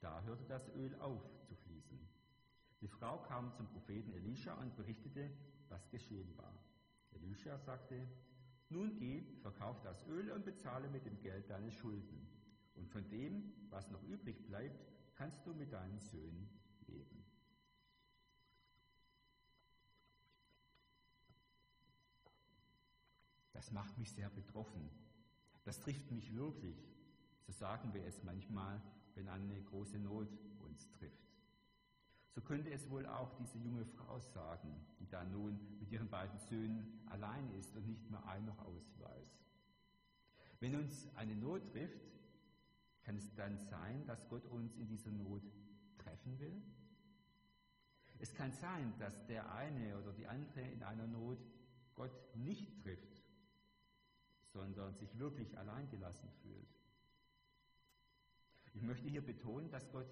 Da 0.00 0.22
hörte 0.22 0.44
das 0.44 0.68
Öl 0.76 0.94
auf 1.00 1.22
zu 1.42 1.54
fließen. 1.56 1.98
Die 2.80 2.88
Frau 2.88 3.18
kam 3.22 3.52
zum 3.54 3.66
Propheten 3.68 4.12
Elisha 4.12 4.54
und 4.54 4.76
berichtete, 4.76 5.30
was 5.68 5.90
geschehen 5.90 6.36
war. 6.38 6.54
Elisha 7.12 7.58
sagte, 7.58 8.06
nun 8.68 8.96
geh, 8.96 9.24
verkauf 9.42 9.80
das 9.82 10.06
Öl 10.06 10.30
und 10.30 10.44
bezahle 10.44 10.88
mit 10.88 11.04
dem 11.06 11.20
Geld 11.20 11.50
deine 11.50 11.72
Schulden. 11.72 12.28
Und 12.74 12.88
von 12.88 13.08
dem, 13.10 13.52
was 13.70 13.90
noch 13.90 14.02
übrig 14.04 14.46
bleibt, 14.46 14.80
kannst 15.14 15.44
du 15.46 15.54
mit 15.54 15.72
deinen 15.72 15.98
Söhnen 15.98 16.48
leben. 16.86 17.24
Das 23.54 23.70
macht 23.70 23.96
mich 23.96 24.12
sehr 24.12 24.28
betroffen. 24.28 24.90
Das 25.64 25.80
trifft 25.80 26.10
mich 26.10 26.34
wirklich. 26.36 26.76
So 27.46 27.52
sagen 27.52 27.94
wir 27.94 28.04
es 28.04 28.22
manchmal, 28.22 28.82
wenn 29.14 29.28
eine 29.28 29.62
große 29.62 29.98
Not 29.98 30.28
uns 30.60 30.90
trifft. 30.90 31.24
So 32.34 32.40
könnte 32.40 32.70
es 32.70 32.90
wohl 32.90 33.06
auch 33.06 33.32
diese 33.36 33.58
junge 33.58 33.86
Frau 33.86 34.18
sagen, 34.18 34.84
die 34.98 35.08
da 35.08 35.24
nun 35.24 35.58
mit 35.78 35.90
ihren 35.92 36.10
beiden 36.10 36.38
Söhnen 36.38 37.00
allein 37.06 37.48
ist 37.52 37.74
und 37.76 37.86
nicht 37.86 38.10
mehr 38.10 38.26
ein 38.26 38.44
noch 38.44 38.58
ausweist. 38.58 39.38
Wenn 40.58 40.74
uns 40.74 41.08
eine 41.14 41.36
Not 41.36 41.66
trifft, 41.70 42.12
kann 43.02 43.16
es 43.16 43.32
dann 43.34 43.58
sein, 43.58 44.04
dass 44.06 44.28
Gott 44.28 44.46
uns 44.46 44.76
in 44.76 44.88
dieser 44.88 45.12
Not 45.12 45.42
treffen 45.98 46.38
will? 46.40 46.60
Es 48.18 48.34
kann 48.34 48.52
sein, 48.52 48.94
dass 48.98 49.26
der 49.26 49.54
eine 49.54 49.96
oder 49.98 50.12
die 50.12 50.26
andere 50.26 50.62
in 50.62 50.82
einer 50.82 51.06
Not 51.06 51.38
Gott 51.94 52.34
nicht 52.34 52.80
trifft, 52.82 53.13
sondern 54.54 54.94
sich 54.94 55.18
wirklich 55.18 55.58
alleingelassen 55.58 56.30
fühlt. 56.42 56.68
Ich 58.72 58.82
möchte 58.82 59.08
hier 59.08 59.24
betonen, 59.24 59.70
dass 59.70 59.90
Gott 59.90 60.06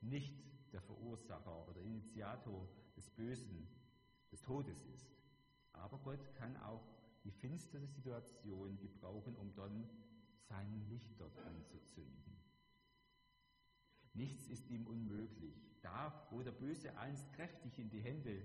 nicht 0.00 0.34
der 0.72 0.80
Verursacher 0.80 1.68
oder 1.68 1.80
Initiator 1.82 2.68
des 2.96 3.10
Bösen, 3.10 3.68
des 4.30 4.40
Todes 4.42 4.84
ist. 4.94 5.10
Aber 5.72 5.98
Gott 5.98 6.34
kann 6.36 6.56
auch 6.58 6.84
die 7.24 7.32
finstere 7.32 7.86
Situation 7.86 8.78
gebrauchen, 8.78 9.36
um 9.36 9.52
dann 9.54 9.88
sein 10.48 10.88
Licht 10.88 11.18
dort 11.18 11.36
anzuzünden. 11.38 12.36
Nichts 14.14 14.46
ist 14.46 14.68
ihm 14.68 14.86
unmöglich. 14.86 15.54
Da, 15.82 16.26
wo 16.30 16.42
der 16.42 16.52
Böse 16.52 16.96
einst 16.98 17.32
kräftig 17.32 17.78
in 17.78 17.90
die 17.90 18.00
Hände 18.00 18.42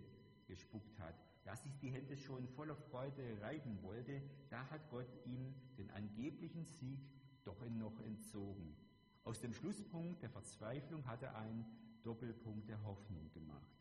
gespuckt 0.47 0.99
hat, 0.99 1.15
da 1.43 1.55
sich 1.55 1.77
die 1.79 1.89
Hände 1.89 2.17
schon 2.17 2.47
voller 2.47 2.75
Freude 2.75 3.41
reiben 3.41 3.81
wollte, 3.81 4.21
da 4.49 4.69
hat 4.69 4.89
Gott 4.89 5.07
ihm 5.25 5.53
den 5.77 5.89
angeblichen 5.91 6.65
Sieg 6.65 6.99
doch 7.43 7.63
noch 7.69 7.99
entzogen. 8.01 8.75
Aus 9.23 9.39
dem 9.39 9.53
Schlusspunkt 9.53 10.21
der 10.21 10.29
Verzweiflung 10.29 11.05
hat 11.05 11.23
er 11.23 11.35
einen 11.35 11.65
Doppelpunkt 12.03 12.69
der 12.69 12.83
Hoffnung 12.83 13.31
gemacht. 13.31 13.71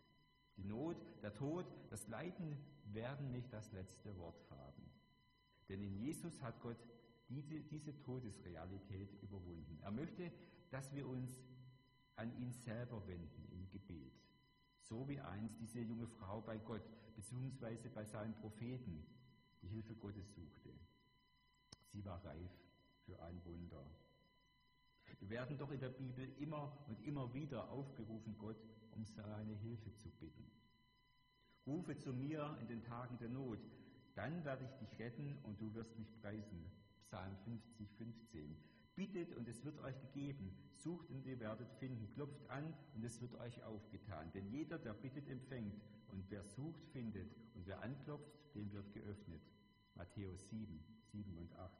Die 0.56 0.64
Not, 0.64 0.96
der 1.22 1.34
Tod, 1.34 1.66
das 1.90 2.06
Leiden 2.08 2.56
werden 2.92 3.30
nicht 3.30 3.52
das 3.52 3.72
letzte 3.72 4.16
Wort 4.18 4.44
haben. 4.50 4.82
Denn 5.68 5.82
in 5.82 5.96
Jesus 5.96 6.40
hat 6.42 6.60
Gott 6.60 6.76
diese, 7.28 7.60
diese 7.60 7.98
Todesrealität 8.02 9.22
überwunden. 9.22 9.78
Er 9.82 9.90
möchte, 9.90 10.30
dass 10.70 10.94
wir 10.94 11.08
uns 11.08 11.42
an 12.16 12.36
ihn 12.38 12.52
selber 12.52 13.06
wenden 13.06 13.48
im 13.50 13.68
Gebet. 13.70 14.12
So 14.92 15.08
wie 15.08 15.18
einst 15.20 15.58
diese 15.58 15.80
junge 15.80 16.06
Frau 16.06 16.42
bei 16.42 16.58
Gott 16.58 16.82
bzw. 17.16 17.88
bei 17.94 18.04
seinen 18.04 18.34
Propheten 18.34 19.02
die 19.62 19.68
Hilfe 19.68 19.94
Gottes 19.94 20.30
suchte. 20.34 20.68
Sie 21.92 22.04
war 22.04 22.22
reif 22.22 22.50
für 23.06 23.18
ein 23.22 23.42
Wunder. 23.46 23.86
Wir 25.18 25.30
werden 25.30 25.56
doch 25.56 25.70
in 25.70 25.80
der 25.80 25.88
Bibel 25.88 26.28
immer 26.38 26.76
und 26.88 27.00
immer 27.06 27.32
wieder 27.32 27.70
aufgerufen, 27.70 28.36
Gott 28.36 28.62
um 28.90 29.06
seine 29.06 29.54
Hilfe 29.54 29.94
zu 29.94 30.10
bitten. 30.10 30.44
Rufe 31.66 31.96
zu 31.96 32.12
mir 32.12 32.58
in 32.60 32.66
den 32.66 32.82
Tagen 32.82 33.16
der 33.16 33.30
Not, 33.30 33.60
dann 34.14 34.44
werde 34.44 34.66
ich 34.66 34.74
dich 34.74 34.98
retten 34.98 35.38
und 35.44 35.58
du 35.58 35.72
wirst 35.72 35.98
mich 35.98 36.14
preisen. 36.20 36.70
Psalm 37.06 37.34
50, 37.46 37.90
15. 37.96 38.56
Bittet 38.94 39.34
und 39.34 39.48
es 39.48 39.64
wird 39.64 39.78
euch 39.78 39.98
gegeben, 40.00 40.54
sucht 40.74 41.08
und 41.10 41.24
ihr 41.24 41.40
werdet 41.40 41.72
finden, 41.74 42.10
klopft 42.12 42.48
an 42.50 42.74
und 42.94 43.02
es 43.04 43.22
wird 43.22 43.34
euch 43.36 43.62
aufgetan. 43.64 44.30
Denn 44.32 44.50
jeder, 44.50 44.78
der 44.78 44.92
bittet, 44.92 45.28
empfängt 45.28 45.80
und 46.08 46.30
wer 46.30 46.44
sucht, 46.44 46.84
findet 46.92 47.34
und 47.54 47.66
wer 47.66 47.82
anklopft, 47.82 48.30
dem 48.54 48.70
wird 48.72 48.92
geöffnet. 48.92 49.40
Matthäus 49.94 50.46
7, 50.50 50.78
7 51.10 51.38
und 51.38 51.54
8. 51.54 51.72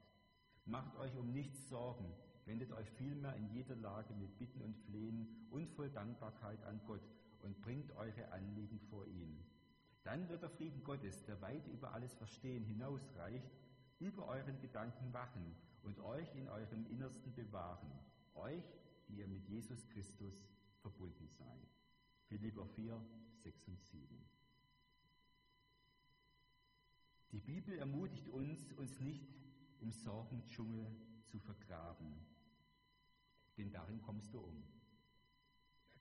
Macht 0.64 0.96
euch 0.96 1.14
um 1.18 1.32
nichts 1.32 1.68
Sorgen, 1.68 2.14
wendet 2.46 2.72
euch 2.72 2.90
vielmehr 2.92 3.36
in 3.36 3.50
jeder 3.50 3.76
Lage 3.76 4.14
mit 4.14 4.38
Bitten 4.38 4.62
und 4.62 4.78
Flehen 4.78 5.48
und 5.50 5.68
voll 5.68 5.90
Dankbarkeit 5.90 6.62
an 6.64 6.80
Gott 6.86 7.06
und 7.42 7.60
bringt 7.60 7.92
eure 7.92 8.32
Anliegen 8.32 8.80
vor 8.88 9.06
ihn. 9.06 9.44
Dann 10.02 10.28
wird 10.30 10.42
der 10.42 10.50
Frieden 10.50 10.82
Gottes, 10.82 11.24
der 11.24 11.40
weit 11.42 11.66
über 11.68 11.92
alles 11.92 12.14
Verstehen 12.14 12.64
hinausreicht, 12.64 13.50
über 13.98 14.26
euren 14.28 14.58
Gedanken 14.60 15.12
wachen 15.12 15.54
und 15.82 15.98
euch 16.00 16.34
in 16.34 16.48
eurem 16.48 16.86
Innersten 16.86 17.34
bewahren. 17.34 17.90
euch, 18.34 18.64
die 19.08 19.18
ihr 19.18 19.26
mit 19.26 19.46
Jesus 19.46 19.86
Christus 19.88 20.34
verbunden 20.80 21.28
seid. 21.28 21.68
Philipper 22.26 22.66
4, 22.66 23.00
6 23.42 23.68
und 23.68 23.82
7. 23.82 24.32
Die 27.32 27.40
Bibel 27.40 27.78
ermutigt 27.78 28.28
uns, 28.28 28.72
uns 28.72 29.00
nicht 29.00 29.34
im 29.80 29.92
Sorgendschungel 29.92 30.86
zu 31.26 31.38
vergraben, 31.38 32.14
denn 33.56 33.70
darin 33.70 34.00
kommst 34.00 34.32
du 34.32 34.40
um. 34.40 34.62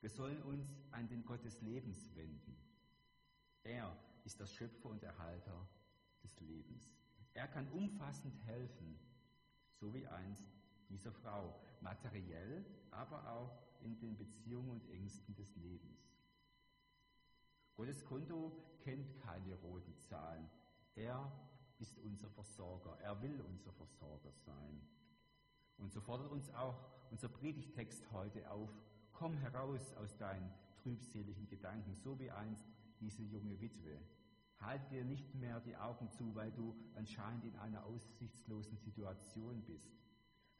Wir 0.01 0.09
sollen 0.09 0.41
uns 0.43 0.67
an 0.91 1.07
den 1.07 1.23
Gott 1.23 1.43
des 1.43 1.61
Lebens 1.61 2.15
wenden. 2.15 2.57
Er 3.63 3.95
ist 4.23 4.39
der 4.39 4.47
Schöpfer 4.47 4.89
und 4.89 5.03
Erhalter 5.03 5.67
des 6.23 6.39
Lebens. 6.39 6.91
Er 7.33 7.47
kann 7.47 7.67
umfassend 7.69 8.37
helfen, 8.45 8.99
so 9.81 9.91
wie 9.95 10.05
einst 10.05 10.45
dieser 10.89 11.11
Frau, 11.11 11.59
materiell, 11.81 12.63
aber 12.91 13.27
auch 13.31 13.57
in 13.81 13.97
den 13.99 14.15
Beziehungen 14.15 14.69
und 14.69 14.87
Ängsten 14.91 15.35
des 15.35 15.55
Lebens. 15.55 15.99
Gottes 17.75 18.05
Konto 18.05 18.51
kennt 18.83 19.17
keine 19.23 19.55
roten 19.55 19.97
Zahlen. 19.97 20.47
Er 20.93 21.31
ist 21.79 21.97
unser 21.97 22.29
Versorger. 22.29 22.95
Er 23.01 23.19
will 23.23 23.41
unser 23.41 23.73
Versorger 23.73 24.31
sein. 24.45 24.81
Und 25.77 25.91
so 25.91 25.99
fordert 25.99 26.31
uns 26.31 26.53
auch 26.53 26.77
unser 27.09 27.29
Predigtext 27.29 28.11
heute 28.11 28.51
auf, 28.51 28.69
komm 29.13 29.35
heraus 29.37 29.93
aus 29.95 30.15
deinen 30.17 30.53
trübseligen 30.83 31.47
Gedanken, 31.47 31.95
so 31.95 32.19
wie 32.19 32.29
einst 32.29 32.67
diese 32.99 33.23
junge 33.23 33.59
Witwe. 33.59 33.99
Halt 34.61 34.91
dir 34.91 35.03
nicht 35.03 35.33
mehr 35.35 35.59
die 35.59 35.75
Augen 35.75 36.09
zu, 36.11 36.35
weil 36.35 36.51
du 36.51 36.75
anscheinend 36.95 37.45
in 37.45 37.55
einer 37.57 37.83
aussichtslosen 37.85 38.77
Situation 38.77 39.63
bist. 39.63 39.91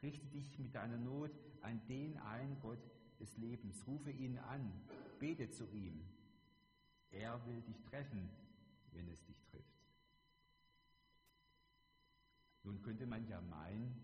Richte 0.01 0.25
dich 0.27 0.57
mit 0.57 0.73
deiner 0.73 0.97
Not 0.97 1.31
an 1.61 1.79
den 1.87 2.17
einen 2.17 2.59
Gott 2.59 2.83
des 3.19 3.37
Lebens. 3.37 3.85
Rufe 3.85 4.09
ihn 4.09 4.39
an. 4.39 4.73
Bete 5.19 5.49
zu 5.51 5.67
ihm. 5.69 6.03
Er 7.11 7.45
will 7.45 7.61
dich 7.61 7.81
treffen, 7.83 8.29
wenn 8.91 9.07
es 9.07 9.23
dich 9.25 9.39
trifft. 9.43 9.81
Nun 12.63 12.81
könnte 12.81 13.05
man 13.05 13.27
ja 13.27 13.39
meinen, 13.41 13.95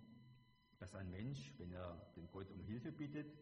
dass 0.78 0.94
ein 0.94 1.10
Mensch, 1.10 1.54
wenn 1.58 1.72
er 1.72 2.12
den 2.16 2.30
Gott 2.32 2.52
um 2.52 2.62
Hilfe 2.64 2.92
bittet, 2.92 3.34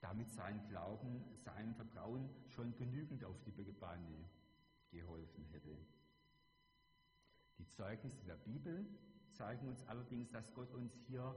damit 0.00 0.30
sein 0.30 0.68
Glauben, 0.68 1.24
sein 1.38 1.74
Vertrauen 1.74 2.28
schon 2.48 2.76
genügend 2.76 3.24
auf 3.24 3.42
die 3.42 3.50
Beine 3.50 4.28
geholfen 4.96 5.44
hätte. 5.52 5.76
Die 7.58 7.68
Zeugnisse 7.68 8.24
der 8.24 8.36
Bibel 8.36 8.86
zeigen 9.30 9.68
uns 9.68 9.82
allerdings, 9.86 10.30
dass 10.30 10.52
Gott 10.54 10.72
uns 10.72 10.94
hier 11.06 11.34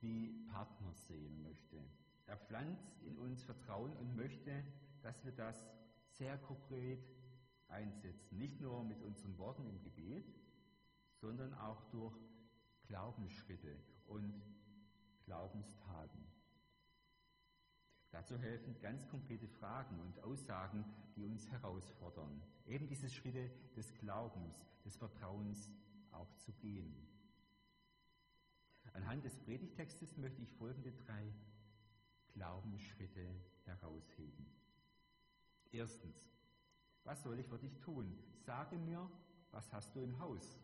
wie 0.00 0.46
Partner 0.50 0.92
sehen 0.94 1.42
möchte. 1.42 1.82
Er 2.26 2.36
pflanzt 2.36 3.02
in 3.02 3.18
uns 3.18 3.42
Vertrauen 3.42 3.94
und 3.96 4.16
möchte, 4.16 4.64
dass 5.02 5.24
wir 5.24 5.32
das 5.32 5.66
sehr 6.08 6.38
konkret 6.38 7.04
einsetzen. 7.68 8.38
Nicht 8.38 8.60
nur 8.60 8.84
mit 8.84 9.02
unseren 9.02 9.36
Worten 9.38 9.66
im 9.66 9.80
Gebet, 9.82 10.32
sondern 11.20 11.54
auch 11.54 11.82
durch 11.90 12.16
Glaubensschritte 12.86 13.76
und 14.06 14.42
Glaubenstaten. 15.24 16.33
Dazu 18.14 18.38
helfen 18.38 18.78
ganz 18.80 19.08
konkrete 19.08 19.48
Fragen 19.48 19.98
und 19.98 20.20
Aussagen, 20.20 20.84
die 21.16 21.24
uns 21.24 21.50
herausfordern, 21.50 22.40
eben 22.64 22.86
diese 22.86 23.10
Schritte 23.10 23.50
des 23.74 23.92
Glaubens, 23.94 24.64
des 24.84 24.96
Vertrauens 24.96 25.68
auch 26.12 26.32
zu 26.36 26.52
gehen. 26.52 26.94
Anhand 28.92 29.24
des 29.24 29.36
Predigtextes 29.36 30.16
möchte 30.16 30.42
ich 30.42 30.52
folgende 30.52 30.92
drei 30.92 31.34
Glaubensschritte 32.28 33.26
herausheben. 33.64 34.46
Erstens, 35.72 36.30
was 37.02 37.20
soll 37.24 37.40
ich 37.40 37.48
für 37.48 37.58
dich 37.58 37.80
tun? 37.80 38.16
Sage 38.46 38.78
mir, 38.78 39.10
was 39.50 39.72
hast 39.72 39.92
du 39.96 40.00
im 40.00 40.16
Haus? 40.20 40.56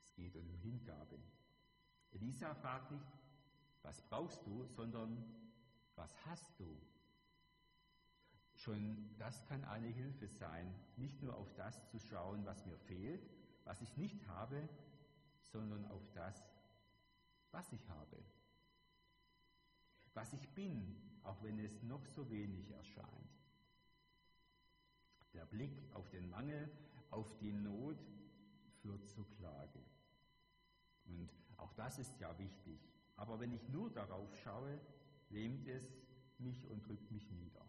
Es 0.00 0.12
geht 0.14 0.34
um 0.34 0.52
Hingabe. 0.56 1.20
Elisa 2.10 2.56
fragt 2.56 2.90
nicht, 2.90 3.06
was 3.82 4.02
brauchst 4.02 4.44
du, 4.44 4.66
sondern 4.66 5.41
was 5.96 6.14
hast 6.26 6.58
du? 6.58 6.80
Schon 8.54 9.14
das 9.18 9.44
kann 9.46 9.64
eine 9.64 9.88
Hilfe 9.88 10.28
sein, 10.28 10.72
nicht 10.96 11.20
nur 11.22 11.36
auf 11.36 11.52
das 11.54 11.88
zu 11.90 11.98
schauen, 11.98 12.44
was 12.46 12.64
mir 12.64 12.78
fehlt, 12.78 13.28
was 13.64 13.80
ich 13.80 13.96
nicht 13.96 14.26
habe, 14.28 14.68
sondern 15.52 15.84
auf 15.86 16.02
das, 16.14 16.42
was 17.50 17.72
ich 17.72 17.88
habe. 17.88 18.18
Was 20.14 20.32
ich 20.32 20.48
bin, 20.50 20.96
auch 21.22 21.42
wenn 21.42 21.58
es 21.58 21.82
noch 21.82 22.04
so 22.06 22.30
wenig 22.30 22.70
erscheint. 22.70 23.08
Der 25.32 25.46
Blick 25.46 25.82
auf 25.94 26.08
den 26.10 26.28
Mangel, 26.28 26.70
auf 27.10 27.36
die 27.38 27.52
Not 27.52 27.98
führt 28.80 29.08
zur 29.08 29.28
Klage. 29.30 29.80
Und 31.06 31.30
auch 31.56 31.72
das 31.74 31.98
ist 31.98 32.18
ja 32.20 32.36
wichtig. 32.38 32.80
Aber 33.16 33.40
wenn 33.40 33.52
ich 33.52 33.68
nur 33.68 33.90
darauf 33.90 34.34
schaue, 34.38 34.80
lähmt 35.32 35.66
es 35.66 35.84
mich 36.38 36.66
und 36.68 36.86
drückt 36.86 37.10
mich 37.10 37.30
nieder. 37.30 37.64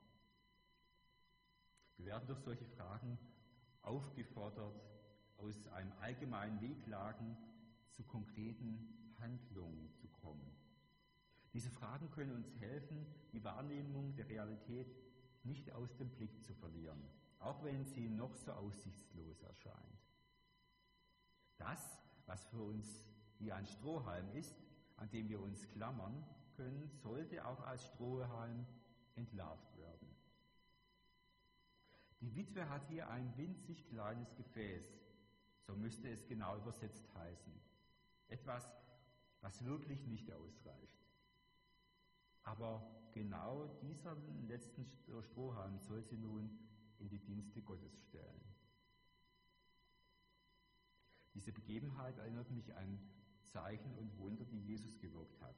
Wir 1.97 2.05
werden 2.05 2.27
durch 2.27 2.39
solche 2.39 2.65
Fragen 2.65 3.17
aufgefordert, 3.81 4.81
aus 5.37 5.67
einem 5.67 5.91
allgemeinen 6.01 6.61
Wehklagen 6.61 7.37
zu 7.91 8.03
konkreten 8.03 9.13
Handlungen 9.19 9.91
zu 9.95 10.07
kommen. 10.07 10.51
Diese 11.53 11.69
Fragen 11.69 12.09
können 12.11 12.31
uns 12.31 12.55
helfen, 12.59 13.05
die 13.31 13.43
Wahrnehmung 13.43 14.15
der 14.15 14.27
Realität 14.27 14.95
nicht 15.43 15.71
aus 15.71 15.95
dem 15.97 16.09
Blick 16.09 16.43
zu 16.43 16.53
verlieren, 16.53 17.03
auch 17.39 17.63
wenn 17.63 17.85
sie 17.85 18.09
noch 18.09 18.35
so 18.35 18.51
aussichtslos 18.53 19.41
erscheint. 19.43 20.07
Das, 21.57 21.99
was 22.25 22.43
für 22.45 22.61
uns 22.61 23.03
wie 23.37 23.51
ein 23.51 23.67
Strohhalm 23.67 24.29
ist, 24.31 24.55
an 24.97 25.09
dem 25.09 25.29
wir 25.29 25.41
uns 25.41 25.69
klammern 25.69 26.25
können, 26.55 26.89
sollte 27.01 27.45
auch 27.45 27.59
als 27.61 27.85
Strohhalm 27.85 28.65
entlarvt 29.15 29.77
werden. 29.77 30.07
Die 32.21 32.35
Witwe 32.35 32.69
hat 32.69 32.87
hier 32.87 33.09
ein 33.09 33.35
winzig 33.37 33.85
kleines 33.89 34.33
Gefäß, 34.35 34.85
so 35.67 35.75
müsste 35.75 36.09
es 36.09 36.25
genau 36.27 36.57
übersetzt 36.57 37.13
heißen. 37.15 37.53
Etwas, 38.27 38.65
was 39.41 39.65
wirklich 39.65 40.05
nicht 40.07 40.31
ausreicht. 40.31 41.03
Aber 42.43 42.81
genau 43.13 43.67
dieser 43.81 44.15
letzten 44.47 44.85
Strohhalm 44.85 45.77
soll 45.79 46.03
sie 46.03 46.17
nun 46.17 46.49
in 46.99 47.09
die 47.09 47.19
Dienste 47.19 47.61
Gottes 47.61 47.97
stellen. 48.03 48.41
Diese 51.33 51.51
Begebenheit 51.51 52.17
erinnert 52.19 52.49
mich 52.51 52.73
an 52.75 52.99
Zeichen 53.47 53.93
und 53.95 54.17
Wunder, 54.17 54.45
die 54.45 54.61
Jesus 54.61 54.99
gewirkt 54.99 55.41
hat. 55.41 55.55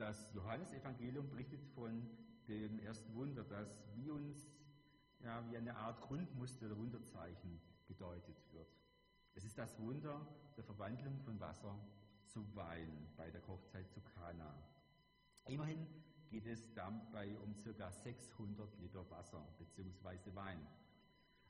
Das 0.00 0.32
Johannesevangelium 0.32 1.28
berichtet 1.28 1.62
von 1.74 2.08
dem 2.48 2.78
ersten 2.78 3.14
Wunder, 3.14 3.44
das 3.44 3.84
wie 3.96 4.08
uns 4.08 4.50
ja, 5.18 5.44
wie 5.50 5.58
eine 5.58 5.76
Art 5.76 6.00
Grundmuster 6.00 6.68
der 6.68 6.78
Wunderzeichen 6.78 7.60
gedeutet 7.86 8.38
wird. 8.50 8.74
Es 9.34 9.44
ist 9.44 9.58
das 9.58 9.78
Wunder 9.78 10.26
der 10.56 10.64
Verwandlung 10.64 11.20
von 11.20 11.38
Wasser 11.38 11.78
zu 12.24 12.42
Wein 12.56 13.10
bei 13.18 13.30
der 13.30 13.46
Hochzeit 13.46 13.92
zu 13.92 14.00
Kana. 14.00 14.54
Immerhin 15.44 15.86
geht 16.30 16.46
es 16.46 16.72
dabei 16.72 17.38
um 17.40 17.54
ca. 17.62 17.90
600 17.90 18.78
Liter 18.78 19.04
Wasser 19.10 19.46
bzw. 19.58 20.34
Wein. 20.34 20.66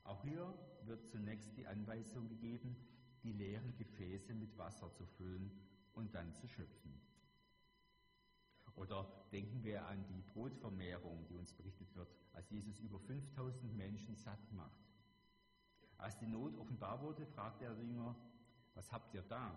Auch 0.03 0.23
hier 0.23 0.53
wird 0.83 1.07
zunächst 1.07 1.55
die 1.55 1.67
Anweisung 1.67 2.27
gegeben, 2.27 2.75
die 3.23 3.31
leeren 3.31 3.77
Gefäße 3.77 4.33
mit 4.33 4.57
Wasser 4.57 4.93
zu 4.93 5.05
füllen 5.05 5.49
und 5.93 6.13
dann 6.13 6.33
zu 6.33 6.49
schöpfen. 6.49 7.10
Oder 8.81 9.07
denken 9.31 9.63
wir 9.63 9.85
an 9.85 10.03
die 10.07 10.23
Brotvermehrung, 10.33 11.27
die 11.27 11.35
uns 11.35 11.53
berichtet 11.53 11.95
wird, 11.95 12.09
als 12.33 12.49
Jesus 12.49 12.79
über 12.79 12.99
5000 12.99 13.77
Menschen 13.77 14.15
satt 14.15 14.51
macht. 14.53 14.81
Als 15.97 16.17
die 16.17 16.25
Not 16.25 16.57
offenbar 16.57 16.99
wurde, 17.03 17.27
fragte 17.27 17.65
er 17.65 17.75
die 17.75 17.83
Jünger, 17.83 18.15
was 18.73 18.91
habt 18.91 19.13
ihr 19.13 19.21
da? 19.21 19.53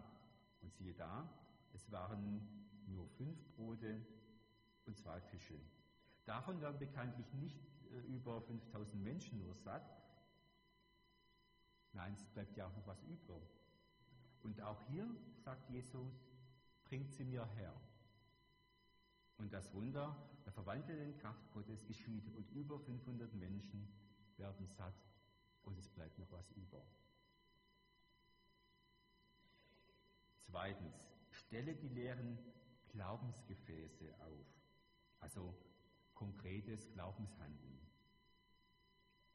Und 0.60 0.74
siehe 0.74 0.92
da, 0.92 1.26
es 1.72 1.90
waren 1.90 2.46
nur 2.86 3.08
fünf 3.08 3.42
Brote 3.56 3.98
und 4.84 4.98
zwei 4.98 5.18
Fische. 5.22 5.58
Davon 6.26 6.60
werden 6.60 6.78
bekanntlich 6.78 7.32
nicht 7.32 7.58
äh, 7.92 8.00
über 8.00 8.42
5000 8.42 9.02
Menschen 9.02 9.38
nur 9.38 9.54
satt. 9.54 9.90
Nein, 11.94 12.12
es 12.12 12.26
bleibt 12.26 12.58
ja 12.58 12.66
auch 12.66 12.76
noch 12.76 12.86
was 12.86 13.02
über. 13.04 13.40
Und 14.42 14.60
auch 14.60 14.82
hier 14.88 15.08
sagt 15.38 15.70
Jesus, 15.70 16.12
bringt 16.84 17.10
sie 17.10 17.24
mir 17.24 17.46
her. 17.54 17.74
Und 19.38 19.52
das 19.52 19.72
Wunder 19.74 20.16
der 20.44 20.52
verwandelten 20.52 21.18
Kraft 21.18 21.50
Gottes 21.52 21.86
geschieht 21.86 22.28
und 22.34 22.50
über 22.52 22.78
500 22.78 23.34
Menschen 23.34 23.88
werden 24.36 24.66
satt 24.66 24.94
und 25.62 25.78
es 25.78 25.88
bleibt 25.88 26.18
noch 26.18 26.30
was 26.30 26.50
über. 26.52 26.82
Zweitens, 30.40 31.10
stelle 31.30 31.74
die 31.74 31.88
leeren 31.88 32.38
Glaubensgefäße 32.88 34.14
auf, 34.20 34.46
also 35.20 35.54
konkretes 36.14 36.88
Glaubenshandeln. 36.92 37.80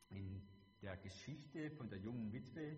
In 0.10 0.42
der 0.82 0.96
Geschichte 0.98 1.72
von 1.72 1.90
der 1.90 2.00
jungen 2.00 2.32
Witwe 2.32 2.78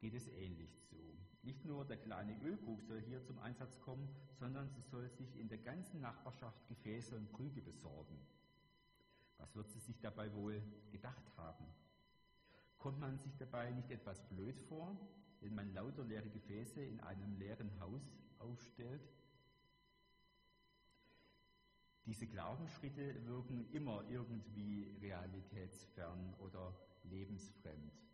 geht 0.00 0.14
es 0.14 0.28
ähnlich 0.28 0.80
zu. 0.82 0.96
Nicht 1.42 1.64
nur 1.64 1.84
der 1.84 1.96
kleine 1.96 2.38
Ölkrug 2.42 2.82
soll 2.82 3.00
hier 3.02 3.22
zum 3.24 3.38
Einsatz 3.38 3.78
kommen, 3.80 4.08
sondern 4.38 4.68
sie 4.68 4.82
soll 4.82 5.08
sich 5.08 5.36
in 5.38 5.48
der 5.48 5.58
ganzen 5.58 6.00
Nachbarschaft 6.00 6.68
Gefäße 6.68 7.16
und 7.16 7.32
Krüge 7.32 7.62
besorgen. 7.62 8.18
Was 9.38 9.54
wird 9.54 9.70
sie 9.70 9.78
sich 9.78 10.00
dabei 10.00 10.32
wohl 10.34 10.60
gedacht 10.90 11.36
haben? 11.36 11.64
Kommt 12.78 13.00
man 13.00 13.18
sich 13.18 13.36
dabei 13.36 13.70
nicht 13.70 13.90
etwas 13.90 14.28
blöd 14.28 14.58
vor, 14.68 14.96
wenn 15.40 15.54
man 15.54 15.72
lauter 15.72 16.04
leere 16.04 16.28
Gefäße 16.28 16.82
in 16.82 17.00
einem 17.00 17.36
leeren 17.36 17.70
Haus 17.80 18.02
aufstellt? 18.38 19.08
Diese 22.04 22.26
Glaubensschritte 22.26 23.26
wirken 23.26 23.70
immer 23.72 24.02
irgendwie 24.08 24.96
realitätsfern 25.00 26.34
oder 26.38 26.74
lebensfremd. 27.04 28.07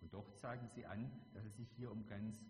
Und 0.00 0.14
doch 0.14 0.34
zeigen 0.36 0.68
sie 0.68 0.86
an, 0.86 1.10
dass 1.34 1.44
es 1.44 1.56
sich 1.56 1.70
hier 1.72 1.90
um 1.90 2.06
ganz 2.06 2.46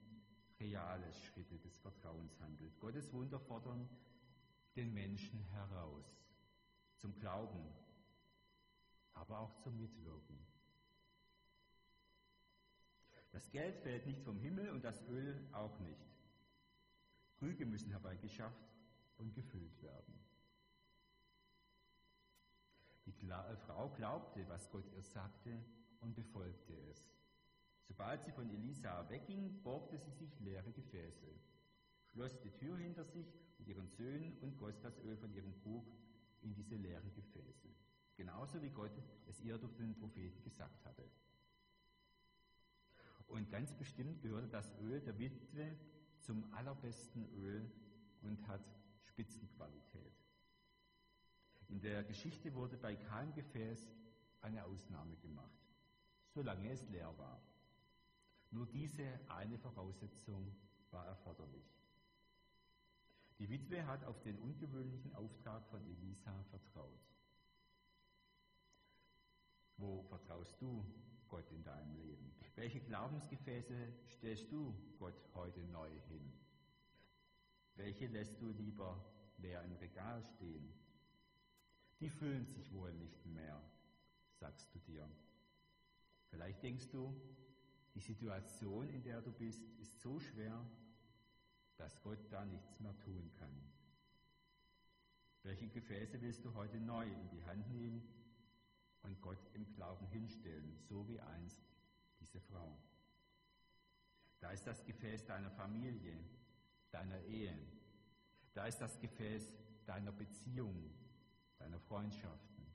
reale 0.61 1.13
Schritte 1.13 1.59
des 1.59 1.77
Vertrauens 1.79 2.39
handelt. 2.41 2.79
Gottes 2.81 3.13
Wunder 3.13 3.41
fordern 3.41 3.89
den 4.77 4.93
Menschen 4.93 5.43
heraus 5.53 6.05
zum 6.99 7.15
Glauben, 7.19 7.67
aber 9.15 9.41
auch 9.41 9.59
zum 9.61 9.77
Mitwirken. 9.79 10.39
Das 13.33 13.51
Geld 13.51 13.79
fällt 13.79 14.07
nicht 14.07 14.23
vom 14.23 14.39
Himmel 14.39 14.71
und 14.71 14.85
das 14.85 15.03
Öl 15.09 15.49
auch 15.53 15.79
nicht. 15.81 16.07
Krüge 17.39 17.65
müssen 17.65 17.91
herbeigeschafft 17.91 18.69
und 19.17 19.35
gefüllt 19.35 19.81
werden. 19.83 20.15
Die 23.07 23.13
Frau 23.67 23.89
glaubte, 23.91 24.47
was 24.49 24.71
Gott 24.71 24.91
ihr 24.93 25.03
sagte 25.03 25.59
und 26.01 26.15
befolgte 26.15 26.75
es. 26.91 27.20
Sobald 27.91 28.23
sie 28.23 28.31
von 28.31 28.49
Elisa 28.49 29.05
wegging, 29.11 29.65
borgte 29.65 29.99
sie 29.99 30.13
sich 30.13 30.39
leere 30.39 30.71
Gefäße, 30.71 31.27
schloss 32.05 32.41
die 32.41 32.53
Tür 32.53 32.79
hinter 32.79 33.05
sich 33.05 33.27
mit 33.59 33.67
ihren 33.67 33.89
Söhnen 33.89 34.39
und 34.39 34.57
goss 34.59 34.81
das 34.81 34.97
Öl 35.01 35.17
von 35.17 35.35
ihrem 35.35 35.53
Krug 35.61 35.85
in 36.41 36.55
diese 36.55 36.77
leeren 36.77 37.13
Gefäße. 37.13 37.69
Genauso 38.17 38.63
wie 38.63 38.71
Gott 38.71 38.93
es 39.27 39.41
ihr 39.41 39.59
durch 39.59 39.75
den 39.75 39.97
Propheten 39.97 40.41
gesagt 40.45 40.85
hatte. 40.85 41.11
Und 43.27 43.51
ganz 43.51 43.75
bestimmt 43.75 44.23
gehörte 44.23 44.47
das 44.47 44.73
Öl 44.79 45.01
der 45.01 45.19
Witwe 45.19 45.77
zum 46.21 46.45
allerbesten 46.55 47.29
Öl 47.35 47.69
und 48.23 48.47
hat 48.47 48.65
Spitzenqualität. 49.03 50.15
In 51.67 51.81
der 51.81 52.05
Geschichte 52.05 52.55
wurde 52.55 52.77
bei 52.77 52.95
keinem 52.95 53.35
Gefäß 53.35 53.91
eine 54.43 54.65
Ausnahme 54.65 55.17
gemacht, 55.17 55.61
solange 56.29 56.71
es 56.71 56.89
leer 56.89 57.13
war. 57.19 57.43
Nur 58.51 58.67
diese 58.67 59.05
eine 59.29 59.59
Voraussetzung 59.59 60.55
war 60.91 61.07
erforderlich. 61.07 61.81
Die 63.39 63.49
Witwe 63.49 63.87
hat 63.87 64.05
auf 64.05 64.21
den 64.23 64.39
ungewöhnlichen 64.39 65.15
Auftrag 65.15 65.67
von 65.69 65.85
Elisa 65.87 66.45
vertraut. 66.51 67.01
Wo 69.77 70.03
vertraust 70.03 70.61
du 70.61 70.85
Gott 71.29 71.51
in 71.53 71.63
deinem 71.63 71.95
Leben? 71.95 72.35
Welche 72.57 72.81
Glaubensgefäße 72.81 73.95
stellst 74.09 74.53
du 74.53 74.75
Gott 74.99 75.15
heute 75.35 75.65
neu 75.65 75.89
hin? 76.09 76.33
Welche 77.77 78.09
lässt 78.09 78.39
du 78.43 78.51
lieber 78.51 79.03
leer 79.39 79.63
im 79.63 79.75
Regal 79.77 80.23
stehen? 80.23 80.75
Die 82.01 82.11
füllen 82.11 82.45
sich 82.45 82.73
wohl 82.75 82.93
nicht 82.93 83.25
mehr, 83.25 83.63
sagst 84.39 84.75
du 84.75 84.79
dir. 84.81 85.09
Vielleicht 86.29 86.63
denkst 86.63 86.91
du, 86.91 87.15
die 87.95 88.01
Situation, 88.01 88.89
in 88.89 89.03
der 89.03 89.21
du 89.21 89.33
bist, 89.33 89.63
ist 89.79 90.01
so 90.01 90.21
schwer, 90.21 90.65
dass 91.77 92.01
Gott 92.03 92.21
da 92.31 92.45
nichts 92.45 92.79
mehr 92.81 92.97
tun 92.99 93.31
kann. 93.39 93.71
Welche 95.43 95.69
Gefäße 95.69 96.21
willst 96.21 96.45
du 96.45 96.55
heute 96.55 96.79
neu 96.79 97.07
in 97.07 97.29
die 97.31 97.43
Hand 97.45 97.71
nehmen 97.71 98.03
und 99.03 99.21
Gott 99.23 99.39
im 99.55 99.73
Glauben 99.73 100.07
hinstellen, 100.09 100.79
so 100.89 101.09
wie 101.09 101.19
einst 101.19 101.63
diese 102.21 102.41
Frau? 102.41 102.77
Da 104.41 104.51
ist 104.51 104.67
das 104.67 104.85
Gefäß 104.85 105.25
deiner 105.25 105.51
Familie, 105.51 106.19
deiner 106.91 107.21
Ehe. 107.23 107.57
Da 108.53 108.67
ist 108.67 108.79
das 108.79 108.99
Gefäß 108.99 109.55
deiner 109.87 110.13
Beziehung, 110.13 110.93
deiner 111.59 111.81
Freundschaften. 111.81 112.67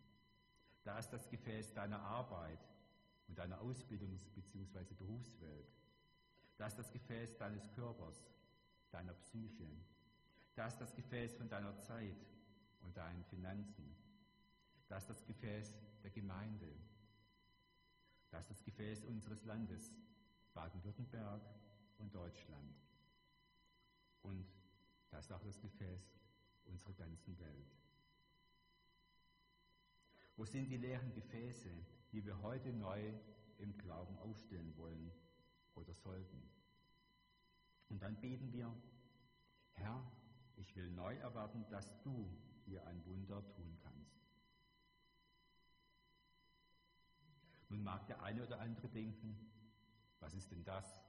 Da 0.84 0.98
ist 1.00 1.10
das 1.10 1.30
Gefäß 1.30 1.74
deiner 1.74 2.00
Arbeit, 2.02 2.60
und 3.28 3.38
deiner 3.38 3.62
Ausbildungs- 3.62 4.30
bzw. 4.34 4.94
Berufswelt. 4.94 5.68
Da 6.58 6.68
ist 6.68 6.78
das 6.78 6.92
Gefäß 6.92 7.38
deines 7.38 7.70
Körpers, 7.72 8.30
deiner 8.92 9.14
Psyche. 9.14 9.68
Da 10.56 10.68
ist 10.68 10.78
das 10.78 10.96
Gefäß 10.96 11.36
von 11.36 11.50
deiner 11.50 11.78
Zeit 11.80 12.26
und 12.82 12.96
deinen 12.96 13.24
Finanzen. 13.26 13.96
Da 14.88 14.98
ist 14.98 15.10
das 15.10 15.26
Gefäß 15.26 15.74
der 16.04 16.12
Gemeinde. 16.12 16.72
Da 18.30 18.40
ist 18.40 18.50
das 18.50 18.64
Gefäß 18.64 19.04
unseres 19.06 19.44
Landes, 19.44 19.92
Baden-Württemberg 20.54 21.42
und 21.98 22.14
Deutschland. 22.14 22.76
Und 24.22 24.46
da 25.10 25.20
ist 25.20 25.32
auch 25.32 25.44
das 25.44 25.60
Gefäß 25.60 26.20
unserer 26.66 26.94
ganzen 26.94 27.38
Welt. 27.40 27.76
Wo 30.38 30.46
sind 30.46 30.70
die 30.70 30.78
leeren 30.78 31.14
Gefäße, 31.14 31.70
die 32.16 32.24
wir 32.24 32.42
heute 32.44 32.72
neu 32.72 33.12
im 33.58 33.78
Glauben 33.78 34.18
aufstellen 34.20 34.74
wollen 34.78 35.12
oder 35.74 35.94
sollten. 35.94 36.50
Und 37.90 38.02
dann 38.02 38.16
beten 38.22 38.54
wir, 38.54 38.74
Herr, 39.74 40.02
ich 40.56 40.74
will 40.78 40.90
neu 40.92 41.14
erwarten, 41.18 41.66
dass 41.70 42.02
du 42.04 42.34
hier 42.64 42.88
ein 42.88 43.06
Wunder 43.06 43.46
tun 43.52 43.78
kannst. 43.84 44.16
Nun 47.68 47.84
mag 47.84 48.08
der 48.08 48.24
eine 48.24 48.46
oder 48.46 48.62
andere 48.62 48.88
denken, 48.88 49.38
was 50.22 50.34
ist 50.36 50.52
denn 50.52 50.64
das? 50.64 51.04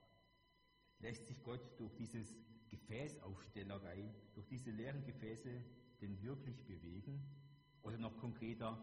Lässt 0.99 1.25
sich 1.27 1.41
Gott 1.41 1.79
durch 1.79 1.95
dieses 1.95 2.35
Gefäßaufstellerei, 2.67 4.13
durch 4.33 4.47
diese 4.49 4.71
leeren 4.71 5.05
Gefäße 5.05 5.63
denn 6.01 6.21
wirklich 6.21 6.65
bewegen? 6.65 7.25
Oder 7.81 7.97
noch 7.97 8.17
konkreter, 8.17 8.77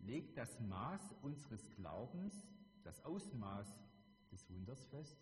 legt 0.00 0.36
das 0.36 0.60
Maß 0.60 1.14
unseres 1.22 1.70
Glaubens, 1.72 2.34
das 2.82 3.04
Ausmaß 3.04 3.66
des 4.30 4.48
Wunders 4.50 4.84
fest? 4.86 5.18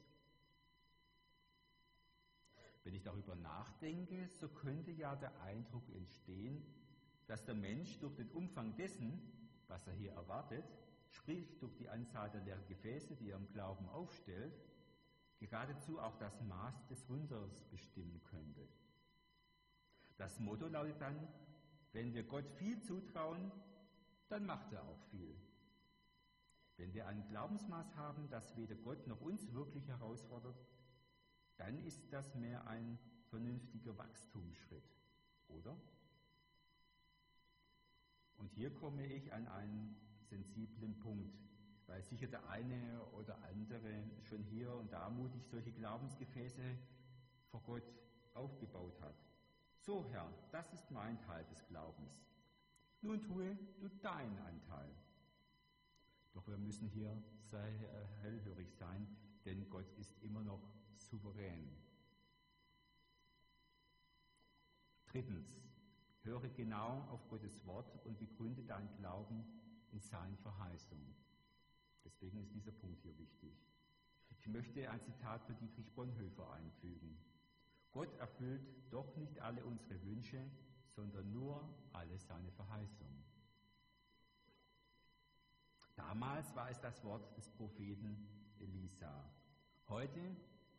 Wenn 2.84 2.94
ich 2.94 3.02
darüber 3.02 3.34
nachdenke, 3.34 4.28
so 4.28 4.48
könnte 4.48 4.90
ja 4.90 5.16
der 5.16 5.40
Eindruck 5.42 5.88
entstehen, 5.94 6.62
dass 7.26 7.44
der 7.44 7.54
Mensch 7.54 7.98
durch 8.00 8.14
den 8.14 8.28
Umfang 8.30 8.76
dessen, 8.76 9.20
was 9.68 9.86
er 9.86 9.94
hier 9.94 10.12
erwartet, 10.12 10.64
sprich 11.08 11.58
durch 11.58 11.74
die 11.76 11.88
Anzahl 11.88 12.30
der 12.30 12.42
leeren 12.42 12.66
Gefäße, 12.66 13.16
die 13.16 13.30
er 13.30 13.38
im 13.38 13.50
Glauben 13.52 13.88
aufstellt, 13.88 14.54
geradezu 15.38 15.98
auch 15.98 16.16
das 16.18 16.40
Maß 16.42 16.86
des 16.88 17.08
Wunders 17.08 17.64
bestimmen 17.70 18.20
könnte. 18.24 18.68
Das 20.16 20.38
Motto 20.38 20.68
lautet 20.68 21.00
dann, 21.00 21.28
wenn 21.92 22.14
wir 22.14 22.24
Gott 22.24 22.48
viel 22.58 22.80
zutrauen, 22.82 23.50
dann 24.28 24.46
macht 24.46 24.72
er 24.72 24.82
auch 24.84 25.00
viel. 25.10 25.36
Wenn 26.76 26.92
wir 26.92 27.06
ein 27.06 27.24
Glaubensmaß 27.28 27.94
haben, 27.96 28.28
das 28.30 28.56
weder 28.56 28.74
Gott 28.74 29.06
noch 29.06 29.20
uns 29.20 29.52
wirklich 29.52 29.86
herausfordert, 29.88 30.56
dann 31.56 31.78
ist 31.84 32.12
das 32.12 32.34
mehr 32.34 32.66
ein 32.66 32.98
vernünftiger 33.28 33.96
Wachstumsschritt, 33.96 34.90
oder? 35.48 35.76
Und 38.36 38.50
hier 38.52 38.74
komme 38.74 39.06
ich 39.06 39.32
an 39.32 39.46
einen 39.46 39.96
sensiblen 40.22 40.98
Punkt, 40.98 41.38
weil 41.86 42.02
sicher 42.02 42.26
der 42.26 42.48
eine 42.48 43.02
oder 43.12 43.42
andere 43.44 44.04
schon 44.22 44.42
hier 44.42 44.72
und 44.74 44.92
da 44.92 45.08
mutig 45.10 45.46
solche 45.46 45.72
Glaubensgefäße 45.72 46.76
vor 47.50 47.62
Gott 47.62 47.94
aufgebaut 48.34 49.00
hat. 49.00 49.14
So, 49.78 50.04
Herr, 50.10 50.32
das 50.50 50.72
ist 50.72 50.90
mein 50.90 51.20
Teil 51.20 51.44
des 51.44 51.64
Glaubens. 51.66 52.33
Nun 53.04 53.20
tue 53.20 53.54
du 53.80 53.88
deinen 54.00 54.38
Anteil. 54.38 54.88
Doch 56.32 56.46
wir 56.48 56.56
müssen 56.56 56.88
hier 56.88 57.22
sehr 57.50 57.60
äh, 57.60 58.06
hellhörig 58.22 58.72
sein, 58.72 59.06
denn 59.44 59.68
Gott 59.68 59.92
ist 59.98 60.18
immer 60.22 60.42
noch 60.42 60.72
souverän. 60.96 61.68
Drittens, 65.04 65.46
höre 66.22 66.48
genau 66.48 67.02
auf 67.10 67.28
Gottes 67.28 67.64
Wort 67.66 68.06
und 68.06 68.18
begründe 68.18 68.64
deinen 68.64 68.90
Glauben 68.96 69.44
in 69.92 70.00
seinen 70.00 70.38
Verheißungen. 70.38 71.14
Deswegen 72.06 72.40
ist 72.40 72.54
dieser 72.54 72.72
Punkt 72.72 73.02
hier 73.02 73.16
wichtig. 73.18 73.52
Ich 74.30 74.46
möchte 74.46 74.90
ein 74.90 75.02
Zitat 75.02 75.44
von 75.44 75.58
Dietrich 75.58 75.92
Bonhoeffer 75.92 76.50
einfügen. 76.54 77.18
Gott 77.92 78.16
erfüllt 78.18 78.66
doch 78.90 79.14
nicht 79.16 79.40
alle 79.40 79.62
unsere 79.66 80.02
Wünsche, 80.04 80.50
sondern 80.94 81.32
nur 81.32 81.68
alle 81.92 82.18
seine 82.18 82.50
Verheißungen. 82.52 83.24
Damals 85.96 86.54
war 86.54 86.70
es 86.70 86.80
das 86.80 87.02
Wort 87.04 87.36
des 87.36 87.48
Propheten 87.50 88.28
Elisa. 88.58 89.30
Heute 89.88 90.20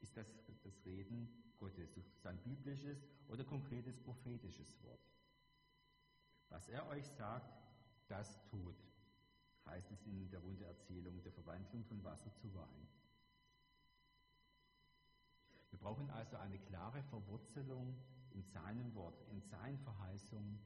ist 0.02 0.16
das 0.18 0.28
das 0.64 0.86
Reden 0.86 1.30
Gottes, 1.60 1.90
sein 2.22 2.38
biblisches 2.44 3.08
oder 3.28 3.44
konkretes 3.44 3.98
prophetisches 4.00 4.82
Wort. 4.84 5.00
Was 6.50 6.68
er 6.70 6.88
euch 6.88 7.06
sagt, 7.12 7.54
das 8.08 8.44
tut, 8.50 8.76
heißt 9.66 9.92
es 9.92 10.06
in 10.06 10.30
der 10.30 10.44
Wundererzählung 10.44 11.22
der 11.24 11.32
Verwandlung 11.32 11.84
von 11.86 12.04
Wasser 12.04 12.34
zu 12.36 12.54
Wein. 12.54 12.88
Wir 15.72 15.80
brauchen 15.80 16.10
also 16.12 16.38
eine 16.38 16.60
klare 16.60 17.04
Verwurzelung 17.04 17.96
in 18.36 18.44
seinem 18.44 18.94
Wort, 18.94 19.20
in 19.32 19.42
seinen 19.42 19.80
Verheißungen 19.80 20.60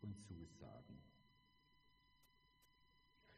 und 0.00 0.18
Zusagen. 0.22 1.02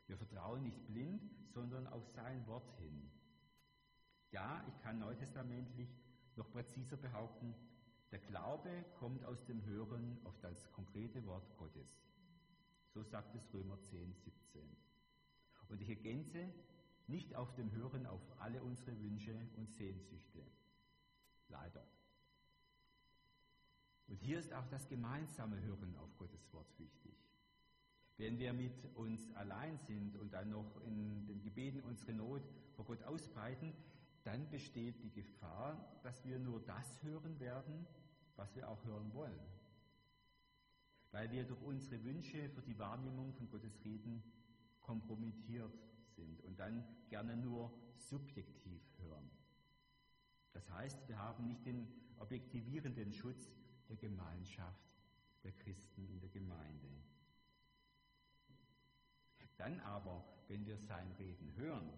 Wir 0.06 0.16
vertrauen 0.18 0.62
nicht 0.62 0.86
blind, 0.86 1.22
sondern 1.52 1.86
auf 1.86 2.06
sein 2.08 2.46
Wort 2.46 2.70
hin. 2.78 3.10
Ja, 4.30 4.62
ich 4.68 4.78
kann 4.80 4.98
neutestamentlich 4.98 5.88
noch 6.36 6.50
präziser 6.50 6.96
behaupten, 6.96 7.54
der 8.10 8.18
Glaube 8.18 8.84
kommt 8.98 9.24
aus 9.24 9.44
dem 9.46 9.64
Hören 9.64 10.20
auf 10.24 10.38
das 10.40 10.70
konkrete 10.72 11.24
Wort 11.26 11.56
Gottes. 11.56 12.04
So 12.92 13.02
sagt 13.02 13.34
es 13.34 13.52
Römer 13.52 13.80
10, 13.82 14.14
17. 14.14 14.76
Und 15.68 15.80
ich 15.80 15.88
ergänze, 15.88 16.52
nicht 17.06 17.34
auf 17.34 17.52
dem 17.54 17.72
Hören 17.72 18.06
auf 18.06 18.20
alle 18.38 18.62
unsere 18.62 18.96
Wünsche 19.00 19.34
und 19.56 19.72
Sehnsüchte. 19.72 20.44
Leider. 21.48 21.84
Und 24.06 24.20
hier 24.20 24.38
ist 24.38 24.52
auch 24.52 24.66
das 24.68 24.88
gemeinsame 24.88 25.60
Hören 25.62 25.96
auf 25.96 26.16
Gottes 26.18 26.52
Wort 26.52 26.68
wichtig. 26.78 27.14
Wenn 28.16 28.38
wir 28.38 28.52
mit 28.52 28.84
uns 28.94 29.30
allein 29.34 29.78
sind 29.78 30.16
und 30.16 30.32
dann 30.32 30.50
noch 30.50 30.80
in 30.82 31.26
den 31.26 31.42
Gebeten 31.42 31.80
unsere 31.80 32.12
Not 32.12 32.42
vor 32.76 32.84
Gott 32.84 33.02
ausbreiten, 33.02 33.72
dann 34.22 34.48
besteht 34.50 35.02
die 35.02 35.10
Gefahr, 35.10 36.00
dass 36.02 36.24
wir 36.24 36.38
nur 36.38 36.60
das 36.60 37.02
hören 37.02 37.38
werden, 37.40 37.86
was 38.36 38.54
wir 38.54 38.68
auch 38.68 38.84
hören 38.84 39.12
wollen. 39.14 39.40
Weil 41.10 41.30
wir 41.30 41.44
durch 41.44 41.60
unsere 41.62 42.02
Wünsche 42.04 42.48
für 42.50 42.62
die 42.62 42.78
Wahrnehmung 42.78 43.32
von 43.34 43.48
Gottes 43.50 43.84
Reden 43.84 44.22
kompromittiert 44.80 45.72
sind 46.16 46.40
und 46.42 46.58
dann 46.58 46.84
gerne 47.08 47.36
nur 47.36 47.72
subjektiv 47.96 48.82
hören. 48.98 49.30
Das 50.52 50.70
heißt, 50.70 51.08
wir 51.08 51.18
haben 51.18 51.46
nicht 51.46 51.64
den 51.66 51.88
objektivierenden 52.18 53.12
Schutz 53.12 53.50
der 53.94 54.08
Gemeinschaft 54.08 54.90
der 55.42 55.52
Christen 55.52 56.08
in 56.08 56.20
der 56.20 56.30
Gemeinde. 56.30 56.88
Dann 59.56 59.78
aber, 59.80 60.24
wenn 60.48 60.66
wir 60.66 60.76
sein 60.78 61.12
Reden 61.12 61.54
hören, 61.56 61.90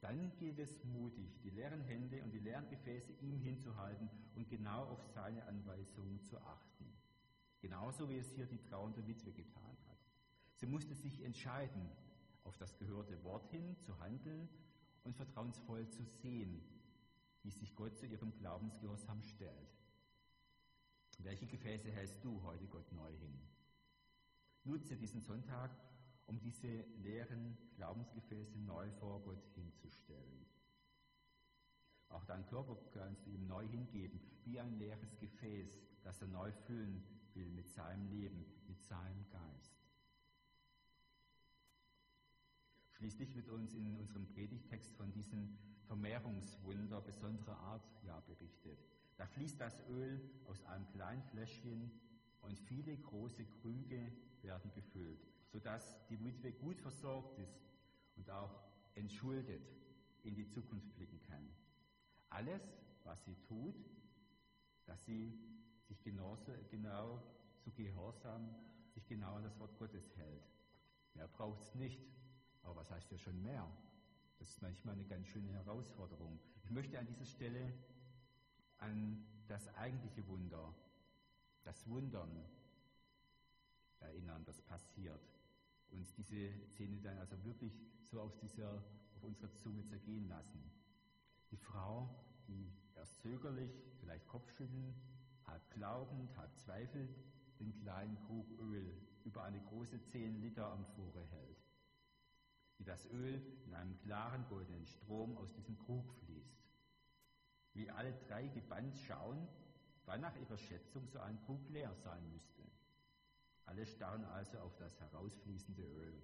dann 0.00 0.32
gilt 0.38 0.58
es 0.58 0.82
mutig, 0.84 1.40
die 1.42 1.50
leeren 1.50 1.82
Hände 1.82 2.22
und 2.22 2.32
die 2.32 2.38
leeren 2.38 2.68
Gefäße 2.68 3.12
ihm 3.20 3.38
hinzuhalten 3.38 4.08
und 4.34 4.48
genau 4.48 4.84
auf 4.84 5.02
seine 5.14 5.44
Anweisungen 5.46 6.20
zu 6.22 6.38
achten. 6.38 6.86
Genauso 7.60 8.08
wie 8.08 8.18
es 8.18 8.30
hier 8.32 8.46
die 8.46 8.62
trauernde 8.62 9.06
Witwe 9.06 9.32
getan 9.32 9.76
hat. 9.88 9.98
Sie 10.54 10.66
musste 10.66 10.94
sich 10.94 11.22
entscheiden, 11.22 11.90
auf 12.44 12.56
das 12.58 12.76
gehörte 12.78 13.22
Wort 13.24 13.46
hin 13.50 13.76
zu 13.78 13.98
handeln 14.00 14.48
und 15.02 15.16
vertrauensvoll 15.16 15.88
zu 15.88 16.04
sehen, 16.04 16.62
wie 17.42 17.50
sich 17.50 17.74
Gott 17.74 17.96
zu 17.96 18.06
ihrem 18.06 18.34
Glaubensgehorsam 18.34 19.22
stellt. 19.22 19.83
Welche 21.22 21.46
Gefäße 21.46 21.90
hältst 21.90 22.24
du 22.24 22.42
heute 22.42 22.66
Gott 22.66 22.90
neu 22.92 23.12
hin? 23.16 23.38
Nutze 24.64 24.96
diesen 24.96 25.20
Sonntag, 25.20 25.70
um 26.26 26.40
diese 26.40 26.84
leeren 26.96 27.56
Glaubensgefäße 27.76 28.58
neu 28.58 28.90
vor 28.92 29.22
Gott 29.22 29.44
hinzustellen. 29.54 30.46
Auch 32.08 32.24
dein 32.24 32.46
Körper 32.46 32.76
kannst 32.92 33.26
du 33.26 33.30
ihm 33.30 33.46
neu 33.46 33.66
hingeben, 33.66 34.20
wie 34.44 34.58
ein 34.58 34.78
leeres 34.78 35.18
Gefäß, 35.18 35.78
das 36.02 36.20
er 36.20 36.28
neu 36.28 36.52
füllen 36.52 37.04
will 37.34 37.50
mit 37.50 37.68
seinem 37.68 38.06
Leben, 38.08 38.44
mit 38.66 38.82
seinem 38.82 39.28
Geist. 39.30 39.74
Schließlich 42.92 43.34
wird 43.34 43.48
uns 43.48 43.74
in 43.74 43.96
unserem 43.96 44.26
Predigtext 44.28 44.94
von 44.94 45.12
diesem 45.12 45.58
Vermehrungswunder 45.86 47.00
besonderer 47.00 47.58
Art 47.58 47.84
ja 48.02 48.18
berichtet. 48.20 48.78
Da 49.16 49.26
fließt 49.26 49.60
das 49.60 49.80
Öl 49.88 50.20
aus 50.46 50.64
einem 50.64 50.88
kleinen 50.90 51.22
Fläschchen 51.22 51.90
und 52.42 52.58
viele 52.58 52.96
große 52.96 53.44
Krüge 53.46 54.12
werden 54.42 54.72
gefüllt 54.72 55.34
sodass 55.54 56.04
die 56.08 56.18
Witwe 56.24 56.52
gut 56.52 56.80
versorgt 56.80 57.38
ist 57.38 57.70
und 58.16 58.28
auch 58.28 58.60
entschuldet 58.96 59.62
in 60.24 60.34
die 60.34 60.48
Zukunft 60.48 60.92
blicken 60.96 61.22
kann. 61.22 61.48
Alles, 62.28 62.60
was 63.04 63.24
sie 63.24 63.36
tut, 63.36 63.76
dass 64.84 65.04
sie 65.04 65.38
sich 65.86 66.02
genauso, 66.02 66.52
genau 66.72 67.22
zu 67.60 67.70
Gehorsam, 67.70 68.52
sich 68.94 69.06
genau 69.06 69.36
an 69.36 69.44
das 69.44 69.56
Wort 69.60 69.78
Gottes 69.78 70.16
hält. 70.16 70.42
Mehr 71.14 71.28
braucht 71.28 71.60
es 71.60 71.74
nicht. 71.76 72.02
Aber 72.62 72.74
was 72.74 72.90
heißt 72.90 73.12
ja 73.12 73.18
schon 73.18 73.40
mehr? 73.40 73.70
Das 74.38 74.48
ist 74.48 74.60
manchmal 74.60 74.94
eine 74.94 75.04
ganz 75.04 75.28
schöne 75.28 75.52
Herausforderung. 75.52 76.40
Ich 76.64 76.70
möchte 76.70 76.98
an 76.98 77.06
dieser 77.06 77.26
Stelle 77.26 77.72
an 78.78 79.24
das 79.48 79.68
eigentliche 79.76 80.26
Wunder, 80.28 80.74
das 81.64 81.86
Wundern 81.88 82.44
erinnern, 84.00 84.44
das 84.44 84.60
passiert 84.62 85.20
uns 85.94 86.12
diese 86.14 86.50
Szene 86.66 87.00
dann 87.00 87.18
also 87.18 87.42
wirklich 87.44 87.72
so 88.02 88.20
auf, 88.20 88.36
dieser, 88.38 88.82
auf 89.14 89.22
unserer 89.22 89.52
Zunge 89.54 89.84
zergehen 89.84 90.28
lassen. 90.28 90.70
Die 91.50 91.56
Frau, 91.56 92.08
die 92.48 92.72
erst 92.94 93.20
zögerlich, 93.20 93.70
vielleicht 94.00 94.26
Kopfschütteln, 94.26 94.94
halb 95.46 95.70
glaubend, 95.70 96.36
halb 96.36 96.56
zweifelnd, 96.56 97.16
den 97.60 97.74
kleinen 97.80 98.18
Krug 98.26 98.46
Öl 98.58 98.94
über 99.24 99.44
eine 99.44 99.60
große 99.60 100.02
10 100.02 100.40
Liter 100.40 100.70
Amphore 100.70 101.24
hält. 101.30 101.62
Wie 102.78 102.84
das 102.84 103.06
Öl 103.10 103.40
in 103.66 103.74
einem 103.74 103.96
klaren 104.00 104.44
goldenen 104.48 104.86
Strom 104.86 105.36
aus 105.36 105.52
diesem 105.52 105.78
Krug 105.78 106.12
fließt. 106.24 106.63
Wie 107.74 107.90
alle 107.90 108.12
drei 108.28 108.46
gebannt 108.48 108.96
schauen, 108.96 109.48
wann 110.06 110.20
nach 110.20 110.36
ihrer 110.36 110.58
Schätzung 110.58 111.06
so 111.08 111.18
ein 111.18 111.40
Krug 111.44 111.68
leer 111.70 111.94
sein 111.94 112.30
müsste. 112.30 112.62
Alle 113.66 113.84
starren 113.86 114.24
also 114.24 114.58
auf 114.58 114.76
das 114.76 115.00
herausfließende 115.00 115.82
Öl. 115.82 116.22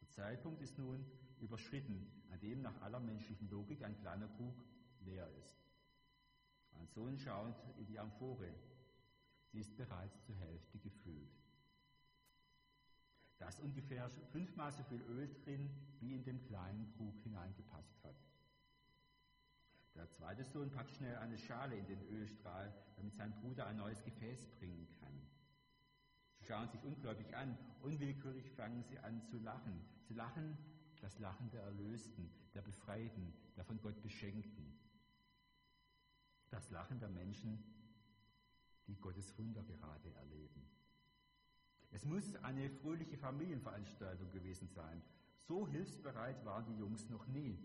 Der 0.00 0.10
Zeitpunkt 0.10 0.60
ist 0.60 0.78
nun 0.78 1.04
überschritten, 1.40 2.10
an 2.30 2.40
dem 2.40 2.62
nach 2.62 2.80
aller 2.82 3.00
menschlichen 3.00 3.48
Logik 3.48 3.82
ein 3.82 3.98
kleiner 4.00 4.28
Krug 4.28 4.54
leer 5.00 5.28
ist. 5.38 5.56
Ein 6.72 6.88
Sohn 6.88 7.16
schaut 7.18 7.56
in 7.78 7.86
die 7.86 7.98
Amphore. 7.98 8.52
Sie 9.52 9.60
ist 9.60 9.76
bereits 9.76 10.22
zur 10.24 10.34
Hälfte 10.36 10.78
gefüllt. 10.78 11.40
Da 13.38 13.48
ist 13.48 13.60
ungefähr 13.60 14.08
fünfmal 14.32 14.72
so 14.72 14.82
viel 14.84 15.02
Öl 15.02 15.32
drin, 15.44 15.70
wie 16.00 16.14
in 16.14 16.24
dem 16.24 16.42
kleinen 16.42 16.90
Krug 16.96 17.18
hineingepasst 17.22 18.02
hat. 18.02 18.16
Der 19.94 20.10
zweite 20.10 20.44
Sohn 20.44 20.70
packt 20.70 20.94
schnell 20.96 21.16
eine 21.16 21.38
Schale 21.38 21.76
in 21.76 21.86
den 21.86 22.02
Ölstrahl, 22.08 22.74
damit 22.96 23.14
sein 23.14 23.32
Bruder 23.40 23.66
ein 23.66 23.76
neues 23.76 24.02
Gefäß 24.02 24.46
bringen 24.58 24.88
kann 25.00 25.14
schauen 26.44 26.68
sich 26.68 26.82
ungläubig 26.84 27.34
an. 27.34 27.56
Unwillkürlich 27.82 28.50
fangen 28.52 28.82
sie 28.84 28.98
an 28.98 29.22
zu 29.22 29.38
lachen. 29.38 29.80
Sie 30.02 30.14
lachen 30.14 30.56
das 31.00 31.18
Lachen 31.18 31.50
der 31.50 31.62
Erlösten, 31.62 32.30
der 32.54 32.62
Befreiten, 32.62 33.34
der 33.56 33.64
von 33.64 33.80
Gott 33.80 34.00
Beschenkten. 34.02 34.78
Das 36.50 36.70
Lachen 36.70 36.98
der 37.00 37.08
Menschen, 37.08 37.62
die 38.86 38.96
Gottes 38.96 39.36
Wunder 39.38 39.62
gerade 39.64 40.14
erleben. 40.14 40.68
Es 41.90 42.04
muss 42.04 42.34
eine 42.36 42.70
fröhliche 42.70 43.16
Familienveranstaltung 43.16 44.30
gewesen 44.30 44.68
sein. 44.68 45.02
So 45.36 45.66
hilfsbereit 45.68 46.44
waren 46.44 46.66
die 46.66 46.76
Jungs 46.76 47.08
noch 47.08 47.26
nie. 47.26 47.58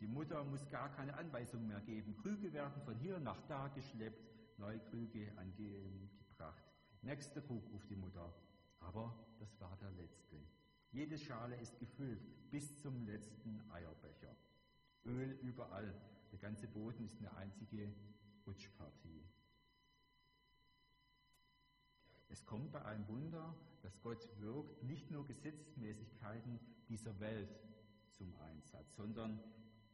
Die 0.00 0.06
Mutter 0.06 0.44
muss 0.44 0.68
gar 0.68 0.90
keine 0.90 1.14
Anweisung 1.14 1.66
mehr 1.66 1.80
geben. 1.80 2.16
Krüge 2.16 2.52
werden 2.52 2.82
von 2.82 2.96
hier 2.98 3.18
nach 3.18 3.40
da 3.48 3.68
geschleppt, 3.68 4.58
neue 4.58 4.78
Krüge 4.80 5.32
angebracht. 5.36 6.62
Nächster 7.02 7.40
Krug, 7.40 7.64
ruft 7.72 7.88
die 7.88 7.96
Mutter. 7.96 8.32
Aber 8.80 9.14
das 9.38 9.58
war 9.60 9.76
der 9.80 9.90
letzte. 9.92 10.36
Jede 10.92 11.18
Schale 11.18 11.56
ist 11.56 11.78
gefüllt 11.78 12.50
bis 12.50 12.80
zum 12.80 13.06
letzten 13.06 13.60
Eierbecher. 13.70 14.34
Öl 15.04 15.38
überall. 15.42 15.94
Der 16.32 16.38
ganze 16.38 16.66
Boden 16.66 17.04
ist 17.06 17.18
eine 17.18 17.34
einzige 17.36 17.92
Rutschpartie. 18.46 19.24
Es 22.28 22.44
kommt 22.44 22.72
bei 22.72 22.84
einem 22.84 23.06
Wunder, 23.08 23.54
dass 23.82 24.00
Gott 24.02 24.28
wirkt, 24.40 24.82
nicht 24.82 25.10
nur 25.10 25.26
Gesetzmäßigkeiten 25.26 26.60
dieser 26.88 27.18
Welt 27.20 27.56
zum 28.10 28.34
Einsatz, 28.40 28.94
sondern 28.96 29.40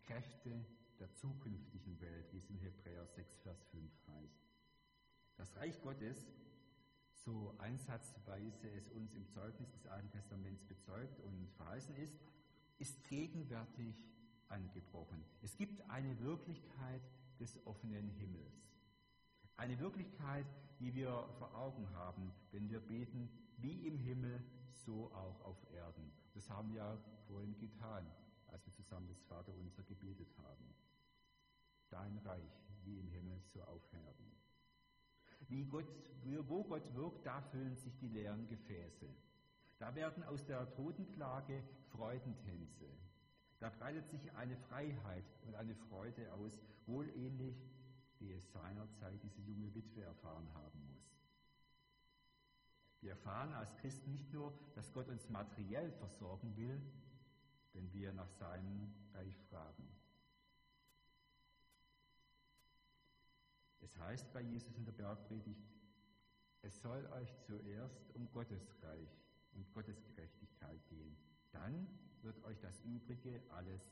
Kräfte 0.02 0.64
der 0.98 1.12
zukünftigen 1.14 2.00
Welt, 2.00 2.32
wie 2.32 2.38
es 2.38 2.50
in 2.50 2.58
Hebräer 2.58 3.06
6, 3.06 3.40
Vers 3.40 3.62
5 3.70 3.90
heißt. 4.08 4.42
Das 5.36 5.56
Reich 5.56 5.80
Gottes, 5.82 6.26
so 7.12 7.54
einsatzweise 7.58 8.68
es 8.70 8.88
uns 8.90 9.14
im 9.14 9.28
Zeugnis 9.28 9.70
des 9.70 9.86
Alten 9.86 10.10
Testaments 10.10 10.64
bezeugt 10.64 11.20
und 11.20 11.50
verheißen 11.56 11.94
ist, 11.96 12.18
ist 12.78 13.02
gegenwärtig 13.08 13.94
angebrochen. 14.48 15.24
Es 15.40 15.56
gibt 15.56 15.88
eine 15.90 16.18
Wirklichkeit 16.20 17.02
des 17.40 17.64
offenen 17.66 18.08
Himmels. 18.10 18.68
Eine 19.56 19.78
Wirklichkeit, 19.78 20.46
die 20.78 20.94
wir 20.94 21.28
vor 21.38 21.54
Augen 21.54 21.88
haben, 21.94 22.32
wenn 22.50 22.68
wir 22.68 22.80
beten, 22.80 23.28
wie 23.58 23.86
im 23.86 23.98
Himmel, 23.98 24.42
so 24.72 25.12
auch 25.12 25.40
auf 25.42 25.56
Erden. 25.72 26.10
Das 26.34 26.48
haben 26.50 26.72
wir 26.72 26.98
vorhin 27.28 27.56
getan, 27.58 28.06
als 28.52 28.64
wir 28.66 28.72
zusammen 28.72 29.08
das 29.08 29.22
Vaterunser 29.22 29.82
gebetet 29.84 30.36
haben. 30.38 30.74
Dein 31.90 32.18
Reich, 32.18 32.62
wie 32.84 32.98
im 32.98 33.08
Himmel, 33.08 33.40
so 33.52 33.62
auf 33.62 33.82
Erden. 33.92 34.32
Wie 35.48 35.64
Gott, 35.64 35.86
wo 36.46 36.64
Gott 36.64 36.94
wirkt, 36.94 37.26
da 37.26 37.40
füllen 37.40 37.76
sich 37.76 37.96
die 37.98 38.08
leeren 38.08 38.46
Gefäße. 38.48 39.08
Da 39.78 39.94
werden 39.94 40.22
aus 40.24 40.44
der 40.46 40.70
Totenklage 40.74 41.62
Freudentänze. 41.90 42.88
Da 43.58 43.68
breitet 43.68 44.08
sich 44.08 44.32
eine 44.32 44.56
Freiheit 44.56 45.24
und 45.46 45.54
eine 45.54 45.74
Freude 45.74 46.32
aus, 46.34 46.58
wohl 46.86 47.08
ähnlich, 47.10 47.56
wie 48.18 48.32
es 48.32 48.52
seinerzeit 48.52 49.22
diese 49.22 49.40
junge 49.42 49.74
Witwe 49.74 50.02
erfahren 50.02 50.48
haben 50.54 50.86
muss. 50.86 51.02
Wir 53.00 53.10
erfahren 53.10 53.52
als 53.54 53.76
Christen 53.76 54.12
nicht 54.12 54.32
nur, 54.32 54.56
dass 54.74 54.92
Gott 54.92 55.08
uns 55.08 55.28
materiell 55.28 55.90
versorgen 55.92 56.56
will, 56.56 56.80
wenn 57.72 57.92
wir 57.92 58.12
nach 58.12 58.30
seinem 58.30 58.92
Reich 59.14 59.36
fragen. 59.50 59.88
Es 63.80 63.98
heißt 63.98 64.32
bei 64.32 64.40
Jesus 64.40 64.76
in 64.76 64.84
der 64.84 64.92
Bergpredigt, 64.92 65.68
es 66.62 66.80
soll 66.80 67.04
euch 67.12 67.36
zuerst 67.40 68.10
um 68.14 68.30
Gottes 68.30 68.74
Reich 68.82 69.24
und 69.52 69.72
Gottes 69.72 70.02
Gerechtigkeit 70.04 70.86
gehen. 70.88 71.16
Dann 71.50 71.88
wird 72.22 72.42
euch 72.44 72.58
das 72.60 72.80
Übrige 72.82 73.42
alles 73.50 73.82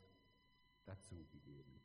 dazugegeben. 0.84 1.80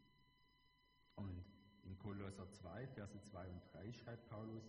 Und 1.15 1.43
in 1.83 1.97
Kolosser 1.97 2.49
2, 2.49 2.87
Verse 2.87 3.19
2 3.21 3.49
und 3.49 3.61
3 3.73 3.93
schreibt 3.93 4.29
Paulus, 4.29 4.63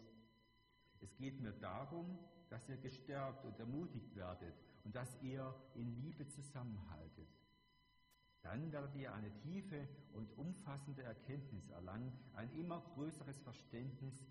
es 1.01 1.15
geht 1.17 1.41
mir 1.41 1.53
darum, 1.53 2.19
dass 2.49 2.69
ihr 2.69 2.79
gestärkt 2.79 3.45
und 3.45 3.59
ermutigt 3.59 4.15
werdet 4.15 4.55
und 4.87 4.95
dass 4.95 5.21
ihr 5.21 5.53
in 5.75 5.97
Liebe 5.97 6.29
zusammenhaltet. 6.29 7.29
Dann 8.43 8.71
werdet 8.71 8.95
ihr 8.95 9.13
eine 9.13 9.37
tiefe 9.41 9.89
und 10.13 10.31
umfassende 10.39 11.03
Erkenntnis 11.03 11.69
erlangen, 11.71 12.13
ein 12.35 12.49
immer 12.53 12.81
größeres 12.95 13.41
Verständnis 13.41 14.25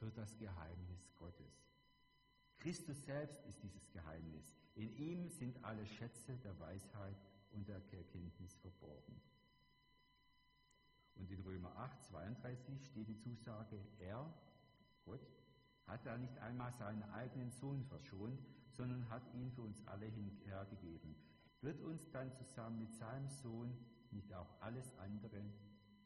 für 0.00 0.10
das 0.10 0.36
Geheimnis 0.38 1.14
Gottes. 1.14 1.68
Christus 2.58 3.04
selbst 3.04 3.46
ist 3.46 3.62
dieses 3.62 3.88
Geheimnis. 3.92 4.56
In 4.74 4.90
ihm 4.98 5.28
sind 5.28 5.64
alle 5.64 5.86
Schätze 5.86 6.36
der 6.38 6.58
Weisheit 6.58 7.22
und 7.52 7.68
der 7.68 7.76
Erkenntnis 7.76 8.56
verborgen. 8.56 9.20
Und 11.14 11.30
in 11.30 11.38
Römer 11.42 11.76
8, 11.76 12.02
32 12.06 12.86
steht 12.86 13.06
die 13.06 13.18
Zusage, 13.18 13.78
er, 14.00 14.34
Gott, 15.04 15.24
hat 15.86 16.04
er 16.06 16.18
nicht 16.18 16.36
einmal 16.38 16.72
seinen 16.72 17.04
eigenen 17.04 17.52
Sohn 17.52 17.84
verschont, 17.84 18.42
sondern 18.72 19.08
hat 19.08 19.22
ihn 19.34 19.50
für 19.52 19.62
uns 19.62 19.86
alle 19.86 20.06
hergegeben. 20.06 21.14
Wird 21.60 21.80
uns 21.80 22.10
dann 22.10 22.32
zusammen 22.32 22.80
mit 22.80 22.92
seinem 22.94 23.28
Sohn 23.28 23.76
nicht 24.10 24.32
auch 24.34 24.60
alles 24.60 24.96
andere 24.98 25.42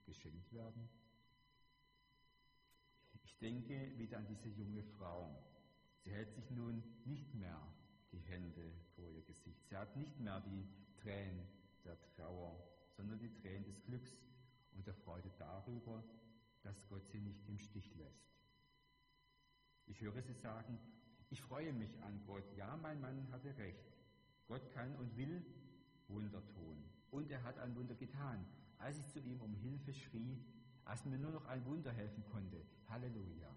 geschenkt 0.04 0.52
werden? 0.52 0.88
Ich 3.24 3.38
denke 3.38 3.98
wieder 3.98 4.18
an 4.18 4.26
diese 4.26 4.48
junge 4.48 4.82
Frau. 4.82 5.42
Sie 6.04 6.10
hält 6.10 6.32
sich 6.32 6.50
nun 6.50 6.82
nicht 7.04 7.34
mehr 7.34 7.60
die 8.12 8.20
Hände 8.20 8.72
vor 8.94 9.10
ihr 9.10 9.22
Gesicht. 9.22 9.66
Sie 9.68 9.76
hat 9.76 9.96
nicht 9.96 10.18
mehr 10.20 10.40
die 10.40 10.66
Tränen 11.02 11.46
der 11.84 11.98
Trauer, 12.14 12.62
sondern 12.96 13.18
die 13.18 13.32
Tränen 13.32 13.64
des 13.64 13.82
Glücks 13.84 14.12
und 14.72 14.86
der 14.86 14.94
Freude 14.94 15.30
darüber, 15.38 16.04
dass 16.62 16.86
Gott 16.88 17.06
sie 17.06 17.20
nicht 17.20 17.48
im 17.48 17.58
Stich 17.58 17.94
lässt. 17.94 18.26
Ich 19.86 20.00
höre 20.00 20.20
sie 20.22 20.34
sagen, 20.34 20.78
ich 21.30 21.40
freue 21.42 21.72
mich 21.72 22.00
an 22.02 22.20
Gott. 22.26 22.44
Ja, 22.56 22.76
mein 22.76 23.00
Mann 23.00 23.30
hatte 23.32 23.56
recht. 23.58 23.92
Gott 24.46 24.70
kann 24.72 24.94
und 24.96 25.16
will 25.16 25.44
Wunder 26.08 26.44
tun. 26.48 26.84
Und 27.10 27.30
er 27.30 27.42
hat 27.42 27.58
ein 27.58 27.74
Wunder 27.74 27.94
getan, 27.94 28.46
als 28.78 28.98
ich 28.98 29.08
zu 29.08 29.20
ihm 29.20 29.40
um 29.40 29.54
Hilfe 29.54 29.92
schrie, 29.92 30.38
als 30.84 31.04
mir 31.04 31.18
nur 31.18 31.32
noch 31.32 31.46
ein 31.46 31.64
Wunder 31.64 31.92
helfen 31.92 32.24
konnte. 32.24 32.64
Halleluja. 32.88 33.54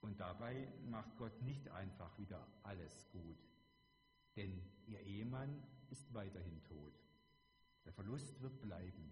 Und 0.00 0.20
dabei 0.20 0.68
macht 0.86 1.16
Gott 1.16 1.42
nicht 1.42 1.68
einfach 1.68 2.16
wieder 2.18 2.46
alles 2.62 3.08
gut, 3.10 3.38
denn 4.36 4.62
ihr 4.86 5.00
Ehemann 5.00 5.62
ist 5.90 6.12
weiterhin 6.14 6.62
tot. 6.64 6.94
Der 7.84 7.92
Verlust 7.92 8.40
wird 8.40 8.60
bleiben. 8.60 9.10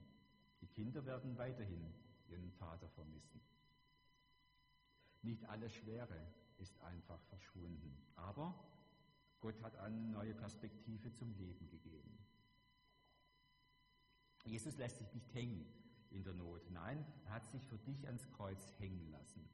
Die 0.60 0.68
Kinder 0.68 1.04
werden 1.04 1.36
weiterhin 1.36 1.92
ihren 2.28 2.50
Vater 2.52 2.88
vermissen. 2.90 3.40
Nicht 5.22 5.44
alle 5.46 5.68
Schwere 5.70 6.18
ist 6.58 6.80
einfach 6.82 7.20
verschwunden, 7.24 7.96
aber 8.16 8.54
Gott 9.40 9.60
hat 9.62 9.76
eine 9.76 9.96
neue 9.96 10.34
Perspektive 10.34 11.12
zum 11.12 11.32
Leben 11.34 11.68
gegeben. 11.68 12.18
Jesus 14.44 14.76
lässt 14.76 14.98
sich 14.98 15.12
nicht 15.12 15.34
hängen 15.34 15.66
in 16.10 16.22
der 16.22 16.34
Not. 16.34 16.70
Nein, 16.70 17.04
er 17.24 17.32
hat 17.32 17.46
sich 17.50 17.62
für 17.64 17.78
dich 17.78 18.06
ans 18.06 18.30
Kreuz 18.30 18.72
hängen 18.78 19.10
lassen. 19.10 19.48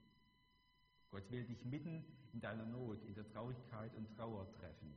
Gott 1.11 1.31
will 1.31 1.45
dich 1.45 1.65
mitten 1.65 2.05
in 2.33 2.41
deiner 2.41 2.65
Not, 2.65 3.05
in 3.05 3.15
der 3.15 3.27
Traurigkeit 3.27 3.95
und 3.95 4.11
Trauer 4.17 4.51
treffen. 4.53 4.95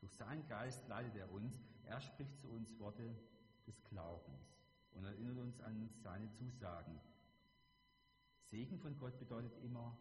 Durch 0.00 0.14
seinen 0.14 0.46
Geist 0.48 0.86
leitet 0.88 1.16
er 1.16 1.30
uns. 1.32 1.64
Er 1.84 2.00
spricht 2.00 2.38
zu 2.38 2.48
uns 2.48 2.78
Worte 2.78 3.14
des 3.66 3.82
Glaubens 3.84 4.56
und 4.92 5.04
erinnert 5.04 5.38
uns 5.38 5.60
an 5.60 5.88
seine 6.02 6.30
Zusagen. 6.32 7.00
Segen 8.52 8.78
von 8.78 8.98
Gott 8.98 9.18
bedeutet 9.18 9.56
immer 9.62 9.96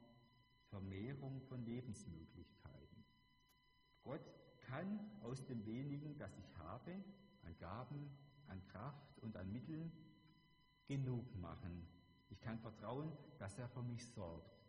Vermehrung 0.65 1.39
von 1.43 1.63
Lebensmöglichkeiten. 1.63 3.05
Gott 4.03 4.29
kann 4.59 4.99
aus 5.21 5.45
dem 5.45 5.65
wenigen, 5.65 6.17
das 6.17 6.37
ich 6.37 6.57
habe, 6.57 7.01
an 7.43 7.57
Gaben, 7.59 8.09
an 8.47 8.61
Kraft 8.65 9.19
und 9.19 9.37
an 9.37 9.49
Mitteln, 9.53 9.89
genug 10.85 11.33
machen. 11.37 11.87
Ich 12.29 12.41
kann 12.41 12.59
vertrauen, 12.59 13.13
dass 13.39 13.57
er 13.57 13.69
für 13.69 13.83
mich 13.83 14.05
sorgt. 14.07 14.59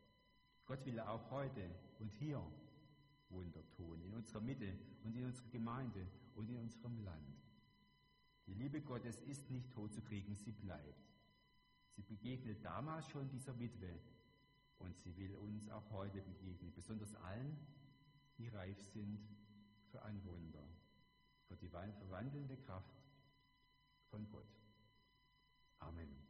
Gott 0.65 0.87
will 0.87 1.01
auch 1.01 1.29
heute 1.33 1.69
und 1.99 2.13
hier 2.13 2.41
Wunder 3.31 3.69
tun, 3.73 4.01
in 4.01 4.15
unserer 4.15 4.43
Mitte 4.43 4.79
und 5.03 5.17
in 5.17 5.25
unserer 5.25 5.49
Gemeinde 5.49 6.07
und 6.37 6.49
in 6.49 6.59
unserem 6.59 7.03
Land. 7.05 7.43
Die 8.47 8.55
Liebe 8.55 8.81
Gottes 8.81 9.21
ist 9.23 9.51
nicht 9.51 9.73
tot 9.73 9.93
zu 9.93 10.03
kriegen, 10.03 10.37
sie 10.37 10.53
bleibt. 10.53 11.12
Sie 11.95 12.03
begegnet 12.03 12.65
damals 12.65 13.09
schon 13.11 13.29
dieser 13.29 13.59
Witwe 13.59 14.01
und 14.79 14.97
sie 14.99 15.17
will 15.17 15.35
uns 15.37 15.69
auch 15.71 15.91
heute 15.91 16.21
begegnen, 16.23 16.73
besonders 16.75 17.15
allen, 17.17 17.57
die 18.39 18.49
reif 18.49 18.83
sind 18.93 19.21
für 19.91 20.03
ein 20.03 20.25
Wunder, 20.25 20.67
für 21.47 21.57
die 21.57 21.69
verwandelnde 21.69 22.57
Kraft 22.57 23.03
von 24.11 24.29
Gott. 24.31 24.49
Amen. 25.79 26.22